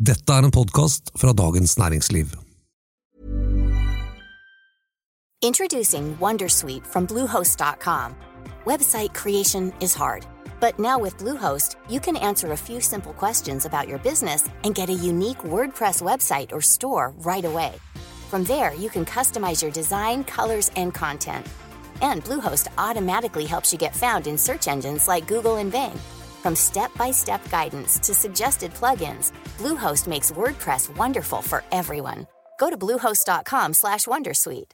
Dette 0.00 0.32
er 0.32 0.46
en 0.48 0.50
podkast 0.50 1.10
fra 1.20 1.32
Dagens 1.36 1.74
Næringsliv. 1.78 2.26
Introducing 5.44 6.16
Wondersuite 6.18 6.86
from 6.86 7.06
Bluehost.com. 7.06 8.14
Website 8.64 9.12
creation 9.12 9.72
is 9.80 9.94
hard, 9.94 10.26
but 10.58 10.78
now 10.78 10.98
with 11.02 11.18
Bluehost, 11.18 11.76
you 11.90 12.00
can 12.00 12.16
answer 12.16 12.52
a 12.52 12.56
few 12.56 12.80
simple 12.80 13.12
questions 13.12 13.66
about 13.66 13.88
your 13.88 13.98
business 13.98 14.48
and 14.64 14.74
get 14.74 14.88
a 14.88 15.06
unique 15.10 15.44
WordPress 15.44 16.00
website 16.00 16.50
or 16.52 16.62
store 16.62 17.12
right 17.18 17.44
away. 17.44 17.72
From 18.30 18.44
there, 18.44 18.72
you 18.74 18.88
can 18.88 19.04
customize 19.04 19.62
your 19.62 19.72
design, 19.72 20.24
colors, 20.24 20.70
and 20.76 20.94
content. 20.94 21.46
And 22.00 22.24
Bluehost 22.24 22.68
automatically 22.78 23.44
helps 23.44 23.70
you 23.72 23.78
get 23.78 23.94
found 23.94 24.26
in 24.26 24.38
search 24.38 24.66
engines 24.66 25.08
like 25.08 25.28
Google 25.28 25.56
and 25.56 25.70
Bing. 25.70 25.98
From 26.42 26.56
step-by-step 26.56 27.50
guidance 27.50 27.98
to 27.98 28.14
suggested 28.14 28.72
plugins, 28.72 29.32
Bluehost 29.60 30.06
makes 30.08 30.32
WordPress 30.32 30.88
wonderful 30.96 31.42
for 31.42 31.62
everyone. 31.70 32.26
Go 32.58 32.70
to 32.70 32.76
bluehost.com/wondersuite. 32.76 34.72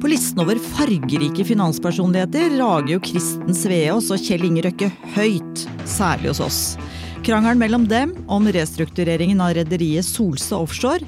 På 0.00 0.06
listen 0.06 0.38
over 0.38 0.58
fargerike 0.62 1.44
finanspersonligheter 1.44 2.58
rager 2.58 2.92
jo 2.92 3.00
Kristen 3.02 3.54
Sveaas 3.54 4.12
og 4.14 4.22
Kjell 4.22 4.46
Inge 4.46 4.62
Røkke 4.68 4.92
høyt, 5.16 5.64
særlig 5.90 6.30
hos 6.30 6.40
oss. 6.44 6.60
Krangelen 7.26 7.58
mellom 7.58 7.88
dem 7.90 8.12
om 8.30 8.46
restruktureringen 8.54 9.42
av 9.42 9.56
rederiet 9.58 10.06
Solstad 10.06 10.62
Offshore 10.62 11.02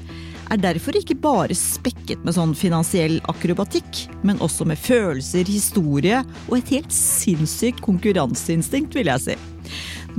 er 0.51 0.59
derfor 0.59 0.97
ikke 0.99 1.17
bare 1.21 1.55
spekket 1.55 2.23
med 2.25 2.35
sånn 2.35 2.53
finansiell 2.57 3.19
akrobatikk, 3.31 4.05
men 4.27 4.41
også 4.43 4.67
med 4.67 4.79
følelser, 4.79 5.47
historie 5.47 6.21
og 6.49 6.57
et 6.59 6.73
helt 6.75 6.95
sinnssykt 6.95 7.81
konkurranseinstinkt, 7.85 8.95
vil 8.97 9.11
jeg 9.11 9.25
si. 9.25 9.37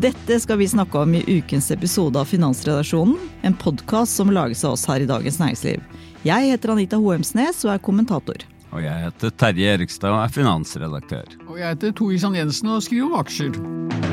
Dette 0.00 0.38
skal 0.40 0.56
vi 0.62 0.70
snakke 0.72 1.02
om 1.02 1.12
i 1.18 1.24
ukens 1.28 1.68
episode 1.74 2.16
av 2.16 2.30
Finansredaksjonen, 2.30 3.18
en 3.44 3.58
podkast 3.60 4.16
som 4.16 4.32
lages 4.32 4.64
av 4.64 4.78
oss 4.78 4.86
her 4.88 5.04
i 5.04 5.10
Dagens 5.10 5.36
Næringsliv. 5.42 5.84
Jeg 6.24 6.52
heter 6.54 6.72
Anita 6.72 7.00
Hoemsnes 7.02 7.64
og 7.66 7.74
er 7.74 7.84
kommentator. 7.84 8.46
Og 8.72 8.80
jeg 8.80 9.04
heter 9.04 9.34
Terje 9.36 9.74
Erikstad 9.76 10.14
og 10.14 10.22
er 10.22 10.32
finansredaktør. 10.32 11.36
Og 11.50 11.60
jeg 11.60 11.74
heter 11.74 11.92
Tor 11.98 12.16
Isan 12.16 12.38
Jensen 12.38 12.72
og 12.72 12.80
skriver 12.86 13.10
om 13.10 13.20
aksjer. 13.20 14.11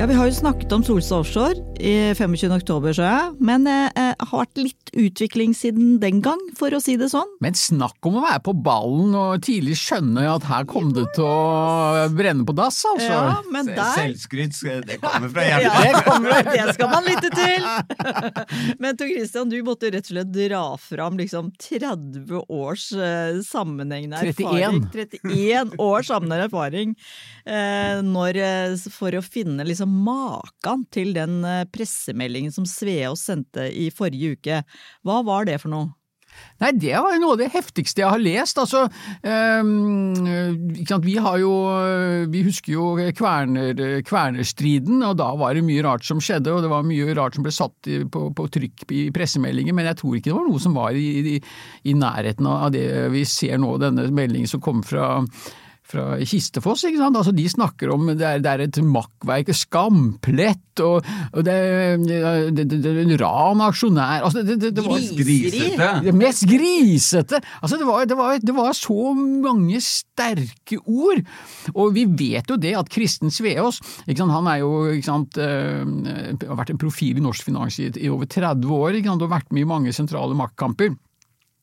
Ja, 0.00 0.06
Vi 0.06 0.14
har 0.14 0.30
jo 0.30 0.32
snakket 0.32 0.72
om 0.72 0.80
Solstad 0.80 1.20
Offshore 1.20 1.60
i 1.76 2.14
25. 2.16 2.52
oktober, 2.54 2.94
så 2.96 3.04
jeg. 3.04 3.32
Men 3.44 3.66
eh, 3.68 3.90
eh, 4.00 4.14
har 4.16 4.46
vært 4.46 4.56
litt 4.56 4.92
utvikling 4.96 5.52
siden 5.52 5.98
den 6.00 6.22
gang, 6.24 6.40
for 6.56 6.72
å 6.72 6.78
si 6.80 6.94
det 6.96 7.10
sånn. 7.12 7.28
Men 7.44 7.52
snakk 7.56 8.08
om 8.08 8.16
å 8.16 8.22
være 8.24 8.40
på 8.46 8.54
ballen 8.64 9.12
og 9.12 9.42
tidlig 9.44 9.76
skjønne 9.76 10.24
at 10.32 10.46
her 10.48 10.64
kom 10.70 10.94
det 10.96 11.04
til 11.18 11.26
å 11.28 12.06
brenne 12.16 12.46
på 12.48 12.54
dass, 12.56 12.78
altså. 12.88 13.10
Ja, 13.10 13.34
men 13.52 13.68
der 13.68 13.92
Selvskryt, 13.98 14.56
det 14.88 14.96
kommer 15.02 15.28
fra 15.34 15.44
ja, 15.50 15.58
hjertet. 15.66 16.48
det 16.48 16.76
skal 16.78 16.90
man 16.94 17.04
lytte 17.10 17.32
til! 17.36 17.68
Men 18.80 18.96
Tor 18.96 19.10
Christian, 19.10 19.52
du 19.52 19.58
måtte 19.66 19.90
rett 19.92 20.06
og 20.08 20.14
slett 20.14 20.32
dra 20.32 20.62
fram 20.80 21.20
liksom 21.20 21.52
30 21.60 22.40
års 22.48 22.88
eh, 22.96 23.42
sammenhengende 23.44 24.24
erfaring. 24.30 24.80
31 24.94 25.20
31 25.28 25.76
års 25.76 26.08
sammenhengende 26.08 26.48
erfaring 26.48 26.96
eh, 27.44 28.00
når, 28.06 28.40
eh, 28.40 28.88
for 28.94 29.12
å 29.18 29.22
finne 29.24 29.66
liksom 29.68 29.89
maken 29.90 30.86
til 30.94 31.14
den 31.16 31.40
eh, 31.46 31.64
pressemeldingen 31.72 32.54
som 32.54 32.68
Sveås 32.68 33.26
sendte 33.30 33.68
i 33.70 33.90
forrige 33.94 34.36
uke. 34.36 34.60
Hva 35.06 35.22
var 35.26 35.48
det 35.50 35.60
for 35.62 35.72
noe? 35.72 35.94
Nei, 36.60 36.70
det 36.76 36.92
var 36.92 37.16
noe 37.20 37.34
av 37.34 37.40
det 37.40 37.48
heftigste 37.54 38.02
jeg 38.02 38.12
har 38.12 38.20
lest. 38.20 38.58
Altså, 38.60 38.84
eh? 39.24 39.70
Vi 41.04 41.14
har 41.24 41.38
jo 41.40 41.52
Vi 42.30 42.42
husker 42.44 42.74
jo 42.74 43.12
kverner, 43.16 44.00
kvernerstriden, 44.06 45.00
og 45.06 45.16
da 45.20 45.30
var 45.40 45.56
det 45.56 45.64
mye 45.66 45.84
rart 45.86 46.04
som 46.06 46.20
skjedde, 46.22 46.52
og 46.52 46.64
det 46.64 46.72
var 46.72 46.86
mye 46.86 47.16
rart 47.16 47.36
som 47.36 47.46
ble 47.46 47.54
satt 47.54 47.90
på, 48.12 48.26
på 48.36 48.48
trykk 48.56 48.84
i 48.92 49.02
pressemeldinger, 49.14 49.76
men 49.76 49.88
jeg 49.90 50.00
tror 50.02 50.18
ikke 50.18 50.30
det 50.30 50.36
var 50.36 50.48
noe 50.50 50.62
som 50.62 50.76
var 50.76 50.96
i, 50.96 51.08
i, 51.34 51.40
i 51.90 51.96
nærheten 51.96 52.50
av 52.50 52.70
det 52.74 52.86
vi 53.14 53.24
ser 53.28 53.58
nå, 53.60 53.74
denne 53.80 54.06
meldingen 54.14 54.50
som 54.50 54.62
kom 54.64 54.84
fra 54.86 55.24
fra 55.90 56.06
Kistefoss, 56.22 56.84
ikke 56.86 57.00
sant. 57.00 57.18
Altså, 57.18 57.34
de 57.34 57.46
snakker 57.50 57.92
om 57.94 58.10
det 58.12 58.26
er, 58.26 58.42
det 58.42 58.52
er 58.52 58.64
et 58.66 58.80
makkverk, 58.84 59.50
skamplett, 59.56 60.82
og, 60.84 61.06
og 61.34 61.44
det, 61.44 61.56
det, 62.06 62.20
det, 62.56 62.66
det 62.70 62.92
er 62.92 63.00
en 63.02 63.16
ran 63.20 63.60
aksjonær 63.66 64.24
altså, 64.24 64.44
det, 64.46 64.56
det, 64.62 64.70
det 64.78 64.84
var 64.86 65.02
Grisete. 65.18 65.88
det 66.06 66.14
mest 66.16 66.46
grisete! 66.48 67.40
Altså, 67.60 67.80
det 67.80 67.88
var, 67.88 68.06
det, 68.08 68.16
var, 68.18 68.38
det 68.40 68.56
var 68.56 68.72
så 68.76 69.12
mange 69.16 69.82
sterke 69.84 70.80
ord. 70.86 71.20
Og 71.74 71.92
vi 71.96 72.06
vet 72.06 72.48
jo 72.50 72.58
det 72.60 72.74
at 72.78 72.90
Kristen 72.92 73.34
Sveås, 73.34 73.80
han 74.06 74.50
er 74.50 74.62
jo 74.62 74.72
ikke 74.94 75.10
sant, 75.10 75.38
øh, 75.40 75.84
har 76.46 76.58
vært 76.58 76.74
en 76.74 76.80
profil 76.80 77.20
i 77.20 77.24
norsk 77.24 77.50
finans 77.50 77.80
i, 77.82 77.90
i 78.00 78.10
over 78.12 78.30
30 78.30 78.74
år 78.80 78.98
ikke 78.98 79.12
sant, 79.12 79.24
og 79.26 79.32
vært 79.32 79.52
med 79.54 79.66
i 79.66 79.70
mange 79.70 79.94
sentrale 79.96 80.36
maktkamper. 80.38 80.94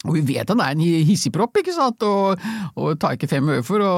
Og 0.05 0.13
vi 0.13 0.21
vet 0.29 0.49
han 0.51 0.61
er 0.61 0.75
en 0.75 0.81
hissigpropp, 1.07 1.57
ikke 1.57 1.73
sant, 1.73 2.03
og, 2.05 2.43
og 2.77 2.99
tar 3.01 3.15
ikke 3.17 3.29
fem 3.31 3.47
øre 3.49 3.65
for 3.65 3.81
å, 3.81 3.93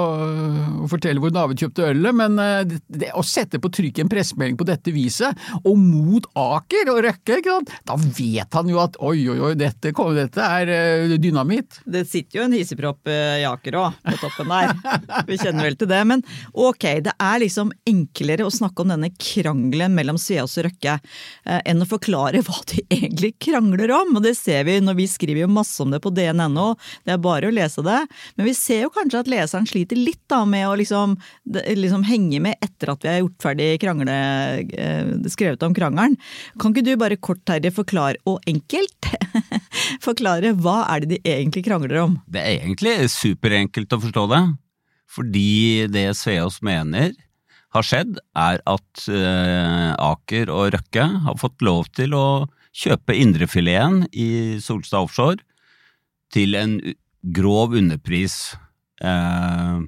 fortelle 0.89 1.19
hvor 1.19 1.33
David 1.35 1.59
kjøpte 1.59 1.89
ølet, 1.89 2.15
men 2.15 2.39
eh, 2.39 2.61
det, 2.69 2.79
det, 2.87 3.09
å 3.19 3.23
sette 3.25 3.59
på 3.59 3.71
trykk 3.75 3.99
en 4.03 4.11
pressemelding 4.11 4.55
på 4.59 4.67
dette 4.69 4.93
viset, 4.95 5.35
og 5.59 5.75
mot 5.75 6.25
Aker 6.39 6.93
og 6.93 7.01
Røkke, 7.03 7.41
ikke 7.41 7.57
sant, 7.57 7.73
da 7.89 7.97
vet 7.99 8.59
han 8.59 8.71
jo 8.71 8.79
at 8.81 8.95
oi, 9.03 9.17
oi, 9.27 9.37
oi, 9.49 9.51
dette, 9.59 9.91
dette 9.91 10.47
er 10.59 10.73
eh, 10.73 11.17
dynamitt. 11.19 11.81
Det 11.83 12.05
sitter 12.07 12.39
jo 12.39 12.47
en 12.47 12.55
hissigpropp 12.55 13.11
i 13.11 13.43
Aker 13.49 13.79
òg, 13.81 13.99
på 14.07 14.17
toppen 14.23 14.49
der. 14.55 14.73
Vi 15.27 15.37
kjenner 15.39 15.67
vel 15.67 15.77
til 15.79 15.89
det. 15.89 15.99
Men 16.07 16.23
ok, 16.53 16.85
det 17.05 17.13
er 17.21 17.41
liksom 17.43 17.73
enklere 17.89 18.47
å 18.47 18.53
snakke 18.53 18.83
om 18.83 18.93
denne 18.93 19.11
krangelen 19.19 19.95
mellom 19.97 20.19
Sveaas 20.21 20.57
og 20.59 20.67
Røkke 20.69 20.95
eh, 20.99 21.59
enn 21.59 21.83
å 21.83 21.89
forklare 21.89 22.43
hva 22.45 22.61
de 22.71 22.83
egentlig 22.87 23.35
krangler 23.41 23.93
om. 23.95 24.16
Og 24.17 24.25
det 24.25 24.35
ser 24.39 24.66
vi 24.67 24.79
når 24.83 24.99
vi 24.99 25.09
skriver 25.11 25.45
jo 25.45 25.51
masse 25.51 25.81
om 25.83 25.88
det 25.94 26.01
på 26.03 26.11
dn.no, 26.13 26.73
det 27.07 27.16
er 27.16 27.22
bare 27.23 27.50
å 27.50 27.53
lese 27.53 27.83
det. 27.85 28.00
Men 28.38 28.47
vi 28.50 28.55
ser 28.57 28.85
jo 28.85 28.94
kanskje 28.94 29.23
at 29.23 29.31
leseren 29.31 29.67
sliter 29.69 30.00
litt 30.00 30.22
da 30.31 30.44
med 30.50 30.67
å 30.69 30.75
liksom, 30.79 31.16
liksom 31.79 32.05
henge 32.07 32.41
med 32.44 32.59
etter 32.66 32.94
at 32.94 33.05
vi 33.05 33.11
har 33.11 33.22
gjort 33.23 33.47
ferdig 33.50 33.69
krangle, 33.83 34.17
skrevet 35.31 35.66
om 35.66 35.75
krangelen. 35.75 36.17
Kan 36.61 36.75
ikke 36.75 36.88
du 36.88 36.94
bare 36.99 37.19
kort 37.19 37.41
Terje 37.49 37.72
forklare, 37.73 38.19
og 38.29 38.44
enkelt, 38.49 39.11
forklare 40.07 40.53
hva 40.59 40.83
er 40.94 41.03
det 41.03 41.16
de 41.16 41.35
egentlig 41.38 41.66
krangler 41.66 42.03
om? 42.03 42.19
Det 42.29 42.44
er 42.44 42.59
egentlig 42.59 42.97
superenkelt 43.13 43.95
å 43.95 44.03
forstå 44.03 44.28
det, 44.33 44.44
fordi 45.09 45.88
det 45.89 46.11
Sveås 46.19 46.59
mener 46.66 47.16
har 47.75 47.85
skjedd, 47.85 48.17
er 48.38 48.61
at 48.69 49.09
eh, 49.13 49.91
Aker 49.94 50.49
og 50.53 50.72
Røkke 50.75 51.05
har 51.25 51.38
fått 51.41 51.61
lov 51.66 51.89
til 51.97 52.16
å 52.17 52.25
kjøpe 52.75 53.16
indrefileten 53.17 54.07
i 54.13 54.57
Solstad 54.63 55.05
Offshore 55.05 55.44
til 56.34 56.57
en 56.59 56.78
grov 57.35 57.75
underpris. 57.78 58.56
Eh, 59.01 59.79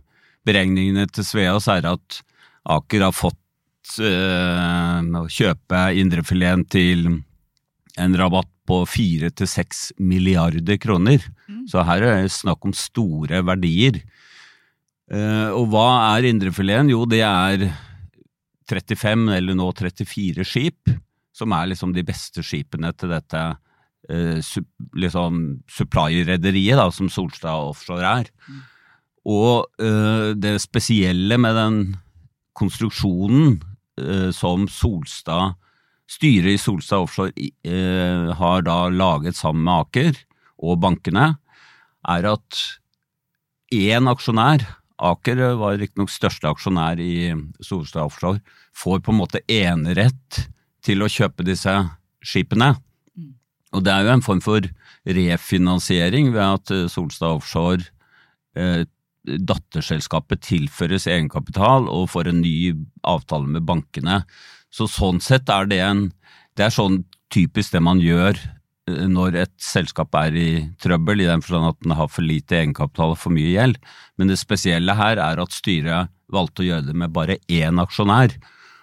beregningene 0.48 1.08
til 1.14 1.28
Sveaas 1.28 1.70
er 1.72 1.88
at 1.90 2.22
Aker 2.72 3.06
har 3.08 3.16
fått 3.16 4.00
eh, 4.02 5.02
å 5.22 5.28
kjøpe 5.32 5.84
indrefileten 6.02 6.66
til 6.72 7.06
en 8.00 8.18
rabatt 8.18 8.50
på 8.68 8.82
fire 8.88 9.32
til 9.36 9.50
seks 9.50 9.90
milliarder 10.00 10.78
kroner. 10.82 11.24
Så 11.70 11.84
her 11.86 12.06
er 12.06 12.22
det 12.24 12.34
snakk 12.36 12.64
om 12.66 12.76
store 12.78 13.42
verdier. 13.46 14.00
Eh, 15.12 15.50
og 15.52 15.72
hva 15.74 15.88
er 16.14 16.30
indrefileten? 16.30 16.94
Jo, 16.94 17.04
det 17.10 17.24
er 17.26 17.68
35, 18.72 19.28
eller 19.36 19.58
nå 19.58 19.68
34 19.76 20.46
skip, 20.48 20.94
som 21.36 21.52
er 21.56 21.72
liksom 21.72 21.92
de 21.96 22.06
beste 22.08 22.44
skipene 22.46 22.94
til 22.96 23.12
dette 23.12 23.44
liksom 24.10 25.62
supply-rederiet, 25.70 26.94
som 26.96 27.10
Solstad 27.12 27.70
Offshore 27.70 28.14
er. 28.22 28.32
Og 29.30 29.68
eh, 29.82 30.32
det 30.34 30.56
spesielle 30.64 31.38
med 31.38 31.56
den 31.56 31.78
konstruksjonen 32.58 33.60
eh, 34.02 34.32
som 34.34 34.66
Solstad 34.72 35.54
styret 36.12 36.56
i 36.56 36.60
Solstad 36.60 37.06
Offshore 37.06 37.32
eh, 37.38 38.32
har 38.38 38.66
da 38.68 38.90
laget 38.90 39.38
sammen 39.38 39.64
med 39.68 39.86
Aker 39.86 40.22
og 40.62 40.82
bankene, 40.84 41.36
er 42.10 42.28
at 42.34 42.62
én 43.74 44.10
aksjonær, 44.10 44.66
Aker 45.02 45.40
var 45.58 45.80
riktignok 45.82 46.12
største 46.14 46.50
aksjonær 46.50 47.00
i 47.02 47.32
Solstad 47.64 48.06
Offshore, 48.06 48.42
får 48.78 49.02
på 49.02 49.14
en 49.14 49.22
måte 49.22 49.42
enerett 49.50 50.44
til 50.86 51.02
å 51.02 51.10
kjøpe 51.10 51.46
disse 51.46 51.74
skipene. 52.26 52.76
Og 53.72 53.84
det 53.86 53.94
er 53.94 54.06
jo 54.06 54.16
en 54.16 54.26
form 54.26 54.42
for 54.44 54.66
refinansiering 55.08 56.32
ved 56.36 56.44
at 56.44 56.74
eh, 56.76 56.88
Solstad 56.92 57.38
Offshore 57.40 57.88
eh, 58.58 58.84
datterselskapet 59.24 60.42
tilføres 60.48 61.08
egenkapital 61.08 61.88
og 61.92 62.10
får 62.12 62.32
en 62.32 62.42
ny 62.44 62.74
avtale 63.08 63.48
med 63.48 63.68
bankene. 63.68 64.24
Så 64.74 64.90
sånn 64.90 65.22
sett 65.24 65.50
er 65.52 65.70
det 65.70 65.84
en 65.86 66.10
Det 66.58 66.66
er 66.66 66.74
sånn 66.76 67.06
typisk 67.32 67.72
det 67.72 67.80
man 67.80 68.02
gjør 68.04 68.36
eh, 68.36 69.06
når 69.08 69.38
et 69.46 69.54
selskap 69.56 70.14
er 70.20 70.36
i 70.36 70.50
trøbbel, 70.84 71.24
i 71.24 71.30
den 71.30 71.42
forstand 71.42 71.70
at 71.70 71.80
den 71.80 71.96
har 71.96 72.10
for 72.12 72.28
lite 72.28 72.58
egenkapital 72.60 73.16
og 73.16 73.22
for 73.22 73.32
mye 73.32 73.54
gjeld. 73.54 73.78
Men 74.20 74.28
det 74.28 74.42
spesielle 74.42 74.98
her 75.00 75.16
er 75.16 75.40
at 75.40 75.56
styret 75.56 76.12
valgte 76.28 76.64
å 76.64 76.68
gjøre 76.68 76.90
det 76.90 76.98
med 77.00 77.14
bare 77.16 77.40
én 77.48 77.80
aksjonær. 77.80 78.36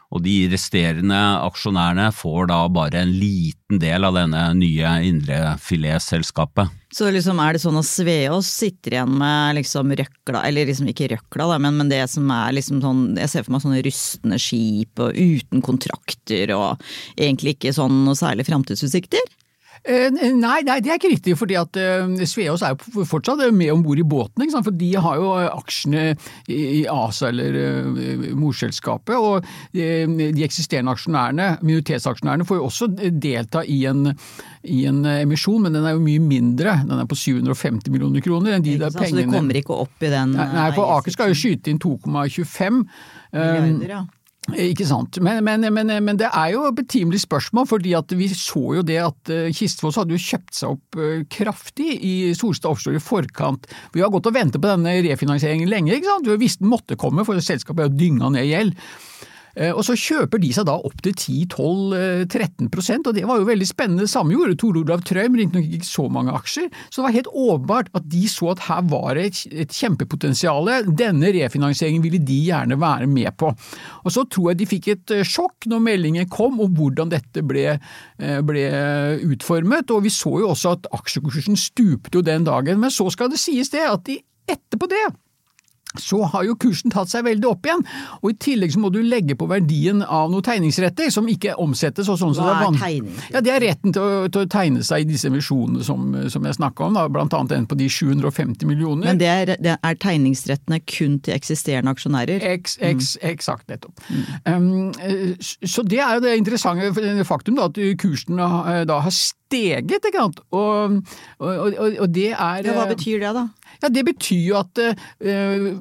Og 0.08 0.22
de 0.24 0.46
resterende 0.48 1.18
aksjonærene 1.44 2.08
får 2.16 2.48
da 2.48 2.62
bare 2.72 3.02
en 3.02 3.10
liten 3.12 3.80
del 3.82 4.06
av 4.08 4.16
denne 4.16 4.40
nye 4.56 4.92
indrefiletselskapet. 5.04 6.72
Så 6.96 7.10
liksom 7.12 7.36
er 7.44 7.52
det 7.52 7.60
sånn 7.60 7.76
at 7.76 7.84
Sveås 7.84 8.48
sitter 8.48 8.96
igjen 8.96 9.18
med 9.20 9.58
liksom 9.58 9.92
røkla, 9.92 10.46
eller 10.48 10.70
liksom 10.70 10.88
ikke 10.88 11.10
røkla, 11.12 11.50
da, 11.52 11.58
men, 11.60 11.76
men 11.76 11.92
det 11.92 12.00
som 12.08 12.30
er 12.32 12.54
liksom 12.56 12.80
sånn 12.80 13.02
Jeg 13.20 13.28
ser 13.28 13.44
for 13.44 13.52
meg 13.54 13.64
sånne 13.66 13.82
rustne 13.84 14.38
skip 14.40 15.02
og 15.04 15.12
uten 15.12 15.64
kontrakter 15.64 16.54
og 16.56 16.88
egentlig 17.20 17.58
ikke 17.58 17.76
sånn 17.76 18.06
noe 18.06 18.16
særlig 18.16 18.48
framtidsutsikter? 18.48 19.36
Eh, 19.84 20.08
nei, 20.10 20.60
nei, 20.66 20.78
det 20.84 20.92
er 20.92 20.98
ikke 20.98 21.12
riktig, 21.12 21.36
fordi 21.38 21.58
at 21.58 21.76
Sveaas 21.76 22.32
Sveås 22.32 22.64
er 22.66 22.74
jo 22.74 23.04
fortsatt 23.08 23.42
med 23.54 23.72
om 23.72 23.82
bord 23.84 24.00
i 24.00 24.06
båten. 24.06 24.46
For 24.52 24.74
de 24.74 24.90
har 24.98 25.18
jo 25.20 25.32
aksjene 25.48 26.04
i 26.50 26.84
ASA 26.90 27.30
eller 27.30 28.32
morselskapet. 28.38 29.14
Og 29.16 29.46
de 29.74 30.44
eksisterende 30.46 30.94
aksjonærene, 30.94 31.50
minoritetsaksjonærene, 31.62 32.46
får 32.48 32.60
jo 32.60 32.68
også 32.68 32.90
delta 32.96 33.64
i 33.64 33.82
en, 33.90 34.12
i 34.64 34.84
en, 34.88 35.04
emisjon, 35.18 35.62
men 35.64 35.76
den 35.76 35.86
er 35.86 35.96
jo 35.96 36.04
mye 36.04 36.22
mindre. 36.22 36.78
Den 36.88 37.02
er 37.02 37.08
på 37.08 37.18
750 37.18 37.92
millioner 37.94 38.24
kroner. 38.24 38.56
enn 38.56 38.66
De 38.66 38.76
der 38.78 38.94
pengene. 38.94 39.10
Så 39.10 39.22
det 39.22 39.28
kommer 39.32 39.62
ikke 39.62 39.80
opp 39.86 40.04
i 40.04 40.12
den 40.12 40.36
nei 40.38 40.68
for 40.76 40.98
Aker 40.98 41.14
skal 41.14 41.32
jo 41.32 41.38
skyte 41.38 41.72
inn 41.72 41.80
2,25. 41.82 42.84
Milliarder, 43.32 43.90
ja. 43.92 44.04
Ikke 44.56 44.86
sant. 44.88 45.18
Men, 45.20 45.42
men, 45.44 45.66
men, 45.74 45.90
men, 46.04 46.18
det 46.18 46.30
er 46.30 46.54
jo 46.54 46.62
et 46.68 46.78
betimelig 46.78 47.20
spørsmål, 47.26 47.66
fordi 47.68 47.92
vi 48.16 48.30
så 48.32 48.62
jo 48.78 48.84
det 48.86 48.96
at 49.02 49.32
Kistefos 49.52 49.78
Kistfoss 49.78 49.98
hadde 50.00 50.16
jo 50.16 50.22
kjøpt 50.22 50.56
seg 50.56 50.74
opp 50.74 50.98
eh, 50.98 51.26
kraftig 51.30 51.98
i 52.04 52.14
Solstad 52.36 52.72
Offshore 52.72 52.98
i 52.98 53.02
forkant. 53.02 53.68
Vi 53.94 54.02
har 54.02 54.10
gått 54.12 54.28
og 54.30 54.34
ventet 54.34 54.62
på 54.62 54.70
denne 54.70 54.96
refinansieringen 55.04 55.70
lenge, 55.70 55.94
ikke 55.94 56.10
sant. 56.10 56.28
Vi 56.28 56.40
visste 56.40 56.64
den 56.64 56.72
måtte 56.72 56.98
komme, 56.98 57.26
for 57.28 57.38
selskapet 57.44 57.86
har 57.86 57.94
dynga 57.94 58.32
ned 58.34 58.48
gjeld. 58.48 58.74
Eh, 59.58 59.74
og 59.74 59.82
så 59.86 59.96
kjøper 59.98 60.40
de 60.42 60.52
seg 60.54 60.68
da 60.68 60.76
opp 60.78 61.00
til 61.02 61.14
10-12-13% 61.16 63.10
og 63.10 63.16
det 63.16 63.24
var 63.28 63.40
jo 63.40 63.48
veldig 63.48 63.66
spennende. 63.68 64.08
Samme 64.10 64.36
gjorde 64.36 64.58
Tor 64.60 64.78
Olav 64.78 65.02
Trøim, 65.06 65.36
riktignok 65.38 65.66
ikke 65.78 65.88
så 65.88 66.06
mange 66.12 66.34
aksjer. 66.36 66.68
Så 66.88 67.00
det 67.00 67.06
var 67.06 67.16
helt 67.16 67.32
åpenbart 67.32 67.90
at 67.98 68.08
de 68.12 68.24
så 68.30 68.52
at 68.54 68.64
her 68.68 68.86
var 68.92 69.18
det 69.18 69.26
et 69.50 69.74
kjempepotensial. 69.74 70.70
Denne 70.98 71.32
refinansieringen 71.34 72.04
ville 72.04 72.22
de 72.22 72.38
gjerne 72.48 72.78
være 72.78 73.10
med 73.10 73.34
på. 73.40 73.52
Og 74.04 74.14
så 74.14 74.24
tror 74.30 74.52
jeg 74.52 74.62
de 74.62 74.70
fikk 74.70 74.90
et 74.94 75.16
eh, 75.16 75.26
sjokk 75.26 75.68
når 75.70 75.84
meldingen 75.90 76.30
kom 76.32 76.60
om 76.62 76.74
hvordan 76.78 77.12
dette 77.12 77.42
ble, 77.46 77.66
eh, 77.74 78.40
ble 78.46 78.66
utformet. 79.26 79.90
Og 79.94 80.04
vi 80.06 80.14
så 80.14 80.38
jo 80.42 80.52
også 80.54 80.76
at 80.78 80.90
aksjekursen 80.98 81.58
stupte 81.58 82.20
jo 82.20 82.26
den 82.26 82.46
dagen. 82.46 82.78
Men 82.82 82.94
så 82.94 83.08
skal 83.14 83.32
det 83.32 83.42
sies 83.42 83.72
det 83.74 83.86
at 83.88 84.06
de 84.06 84.20
etterpå 84.48 84.88
det 84.90 85.08
så 85.96 86.20
har 86.32 86.44
jo 86.44 86.56
kursen 86.60 86.92
tatt 86.92 87.10
seg 87.10 87.24
veldig 87.26 87.48
opp 87.48 87.66
igjen, 87.66 87.84
og 88.20 88.32
i 88.32 88.36
tillegg 88.42 88.74
så 88.74 88.82
må 88.82 88.90
du 88.92 89.00
legge 89.02 89.36
på 89.38 89.48
verdien 89.48 90.02
av 90.04 90.28
noen 90.32 90.44
tegningsretter 90.44 91.10
som 91.12 91.28
ikke 91.30 91.56
omsettes. 91.60 92.10
og 92.12 92.18
sånn. 92.20 92.34
Hva 92.36 92.58
er 92.68 92.76
tegning? 92.78 93.16
Ja, 93.32 93.40
Det 93.40 93.54
er 93.54 93.64
retten 93.64 93.94
til 93.96 94.02
å, 94.02 94.28
til 94.28 94.44
å, 94.44 94.50
tegne 94.52 94.84
seg 94.84 95.04
i 95.04 95.08
disse 95.08 95.30
emisjonene 95.30 95.84
som, 95.84 96.12
som 96.32 96.44
jeg 96.44 96.58
snakka 96.58 96.88
om, 96.88 96.98
da, 96.98 97.06
blant 97.12 97.34
annet 97.36 97.54
den 97.54 97.68
på 97.70 97.78
de 97.78 97.88
750 97.88 98.68
millioner. 98.68 99.08
Men 99.08 99.20
det 99.20 99.30
er, 99.32 99.54
det 99.64 99.76
er 99.76 99.98
tegningsrettene 100.02 100.80
kun 100.84 101.18
til 101.24 101.36
eksisterende 101.36 101.94
aksjonærer? 101.96 102.44
Eks, 102.54 102.78
eks, 102.84 103.14
mm. 103.16 103.26
Eksakt, 103.32 103.68
nettopp. 103.72 104.04
Mm. 104.08 104.92
Um, 104.92 105.48
så 105.64 105.84
det 105.88 106.02
er 106.04 106.18
jo 106.18 106.24
det 106.26 106.36
interessante 106.40 107.24
faktum 107.28 107.58
da, 107.58 107.68
at 107.70 107.80
kursen 108.00 108.38
da 108.38 109.00
har 109.04 109.14
steget, 109.14 110.04
ikke 110.04 110.18
sant. 110.18 110.42
Og, 110.52 111.00
og, 111.38 111.48
og, 111.48 111.96
og 112.04 112.08
det 112.12 112.32
er 112.34 112.66
Ja, 112.68 112.74
Hva 112.76 112.88
betyr 112.90 113.22
det, 113.22 113.32
da? 113.36 113.48
Ja, 113.82 113.90
Det 113.92 114.04
betyr 114.08 114.42
jo 114.42 114.58
at 114.60 114.80
uh, 114.80 115.72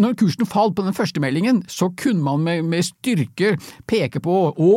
når 0.00 0.18
kursen 0.20 0.48
falt 0.48 0.76
på 0.78 0.86
den 0.86 0.96
første 0.96 1.22
meldingen, 1.22 1.62
så 1.70 1.90
kunne 1.98 2.22
man 2.24 2.44
med, 2.46 2.66
med 2.70 2.86
styrke 2.86 3.56
peke 3.90 4.22
på 4.22 4.36
å, 4.50 4.74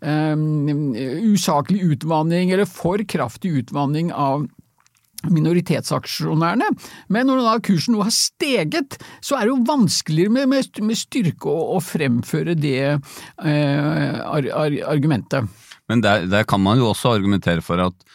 um, 0.00 0.94
usaklig 1.30 1.82
utvanning 1.94 2.54
eller 2.54 2.68
for 2.68 3.02
kraftig 3.08 3.54
utvanning 3.62 4.10
av 4.14 4.48
minoritetsaksjonærene, 5.28 6.70
men 7.12 7.26
når 7.28 7.42
da 7.44 7.56
kursen 7.60 7.92
nå 7.92 8.04
har 8.06 8.14
steget, 8.14 8.96
så 9.20 9.36
er 9.36 9.44
det 9.44 9.52
jo 9.52 9.66
vanskeligere 9.68 10.32
med, 10.32 10.48
med, 10.48 10.80
med 10.86 10.96
styrke 10.96 11.50
å, 11.50 11.74
å, 11.76 11.80
fremføre 11.84 12.54
det 12.56 12.78
ar, 13.36 14.48
ar, 14.48 14.78
argumentet. 14.88 15.50
Men 15.90 16.04
der, 16.04 16.24
der, 16.30 16.46
kan 16.48 16.62
man 16.62 16.80
jo 16.80 16.88
også 16.92 17.12
argumentere 17.18 17.64
for 17.66 17.82
at 17.82 18.06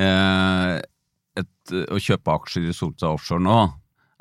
eh, 0.00 0.80
et, 1.38 1.74
å 1.88 2.00
kjøpe 2.02 2.34
aksjer 2.34 2.68
i 2.68 2.74
Solstad 2.76 3.14
Offshore 3.14 3.42
nå, 3.42 3.60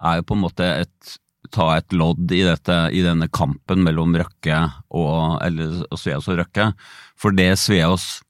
er 0.02 0.19
jo 0.19 0.28
på 0.30 0.38
en 0.38 0.46
måte 0.46 0.68
et 0.84 1.18
ta 1.52 1.68
et 1.75 1.94
lodd 1.96 2.31
i, 2.31 2.42
dette, 2.46 2.75
i 2.94 3.04
denne 3.04 3.28
kampen 3.34 3.84
mellom 3.86 4.16
Røkke 4.19 4.60
og, 4.94 5.40
eller, 5.44 5.81
og 5.90 6.00
Sveås 6.00 6.30
og 6.31 6.40
Røkke. 6.42 6.72
For 7.19 7.36
det 7.36 7.50
Sveås, 7.60 8.22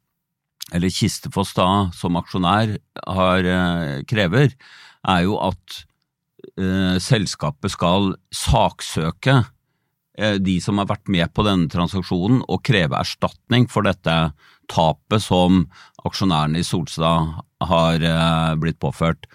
eller 0.72 0.94
Kistefoss 0.94 1.54
da, 1.58 1.68
som 1.96 2.18
aksjonær 2.20 2.78
har, 3.06 3.48
eh, 3.56 3.96
krever, 4.10 4.56
er 5.12 5.26
jo 5.26 5.38
at 5.44 5.82
eh, 6.56 6.98
selskapet 7.04 7.74
skal 7.76 8.14
saksøke 8.36 9.42
eh, 10.18 10.38
de 10.40 10.58
som 10.64 10.80
har 10.82 10.90
vært 10.94 11.12
med 11.12 11.34
på 11.36 11.46
denne 11.48 11.70
transaksjonen, 11.72 12.46
og 12.48 12.64
kreve 12.68 13.00
erstatning 13.02 13.68
for 13.72 13.88
dette 13.88 14.16
tapet 14.72 15.24
som 15.24 15.66
aksjonærene 16.08 16.62
i 16.62 16.66
Solstad 16.66 17.34
har 17.70 18.06
eh, 18.08 18.54
blitt 18.62 18.80
påført. 18.82 19.28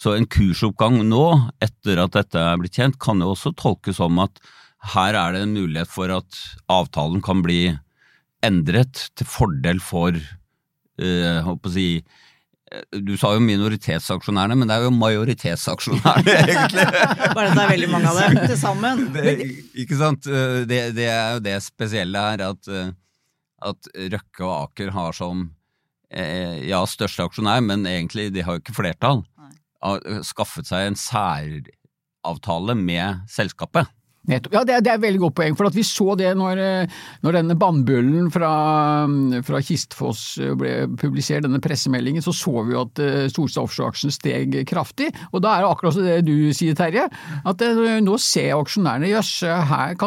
Så 0.00 0.16
en 0.16 0.28
kursoppgang 0.28 1.00
nå, 1.08 1.24
etter 1.64 2.02
at 2.02 2.16
dette 2.16 2.40
er 2.40 2.60
blitt 2.60 2.76
kjent, 2.78 2.98
kan 3.02 3.22
jo 3.22 3.32
også 3.34 3.54
tolkes 3.58 4.00
som 4.00 4.18
at 4.22 4.42
her 4.94 5.16
er 5.16 5.34
det 5.34 5.44
en 5.46 5.54
mulighet 5.56 5.88
for 5.88 6.12
at 6.12 6.40
avtalen 6.72 7.22
kan 7.24 7.40
bli 7.44 7.72
endret 8.44 9.06
til 9.16 9.28
fordel 9.28 9.80
for 9.80 10.18
håper 10.94 11.70
å 11.70 11.72
si, 11.72 11.86
eh, 12.70 12.98
du 13.02 13.14
sa 13.18 13.32
jo 13.34 13.40
minoritetsaksjonærene, 13.42 14.58
men 14.60 14.68
det 14.70 14.76
er 14.76 14.84
jo 14.86 14.92
majoritetsaksjonærene, 14.98 16.36
egentlig. 16.44 16.84
Bare 17.34 17.48
at 17.48 17.56
det 17.56 17.64
er 17.64 17.72
veldig 17.72 17.88
mange 17.90 18.12
av 18.12 18.20
dem 18.20 18.44
til 18.44 18.60
sammen. 18.60 19.06
Det, 19.14 19.38
ikke 19.84 19.98
sant. 19.98 20.28
Det, 20.68 20.84
det, 20.94 21.08
er 21.08 21.38
jo 21.38 21.42
det 21.48 21.56
spesielle 21.64 22.28
her, 22.28 22.44
at, 22.52 22.70
at 23.64 23.92
Røkke 23.94 24.44
og 24.44 24.54
Aker 24.56 24.92
har 24.94 25.16
som 25.16 25.48
Eh, 26.14 26.60
ja, 26.68 26.82
største 26.86 27.24
aksjonær, 27.26 27.62
men 27.64 27.86
egentlig 27.90 28.28
de 28.34 28.44
har 28.46 28.56
jo 28.56 28.62
ikke 28.62 28.76
flertall, 28.76 29.24
skaffet 30.24 30.68
seg 30.68 30.88
en 30.88 30.98
særavtale 30.98 32.76
med 32.78 33.24
selskapet. 33.30 33.90
Ja, 34.24 34.38
det 34.64 34.72
er, 34.72 34.80
det 34.80 34.88
er 34.88 34.96
et 34.96 35.02
veldig 35.02 35.20
godt 35.26 35.36
poeng. 35.36 35.56
For 35.58 35.74
vi 35.74 35.84
så 35.84 36.14
det 36.16 36.30
når, 36.38 36.60
eh, 36.62 37.00
når 37.26 37.38
denne 37.38 37.56
bannbullen 37.60 38.30
fra, 38.32 38.52
fra, 39.44 39.60
Kistfoss 39.64 40.22
eh, 40.40 40.54
ble 40.58 40.74
publisert, 41.00 41.44
denne 41.44 41.60
pressemeldingen, 41.64 42.24
så 42.24 42.32
så 42.32 42.54
vi 42.64 42.76
jo 42.76 42.84
at 42.86 43.02
Solstad 43.32 43.66
Offshore-aksjen 43.66 44.14
steg 44.14 44.56
kraftig. 44.68 45.10
Og 45.32 45.42
da 45.44 45.54
er 45.56 45.64
det 45.64 45.72
akkurat 45.72 46.00
det 46.06 46.20
du 46.28 46.52
sier, 46.56 46.76
Terje. 46.78 47.08
At 47.44 47.64
nå 48.04 48.16
ser 48.22 48.54
aksjonærene 48.56 49.12
jøss, 49.12 49.34
her, 49.44 49.92
her 49.92 49.98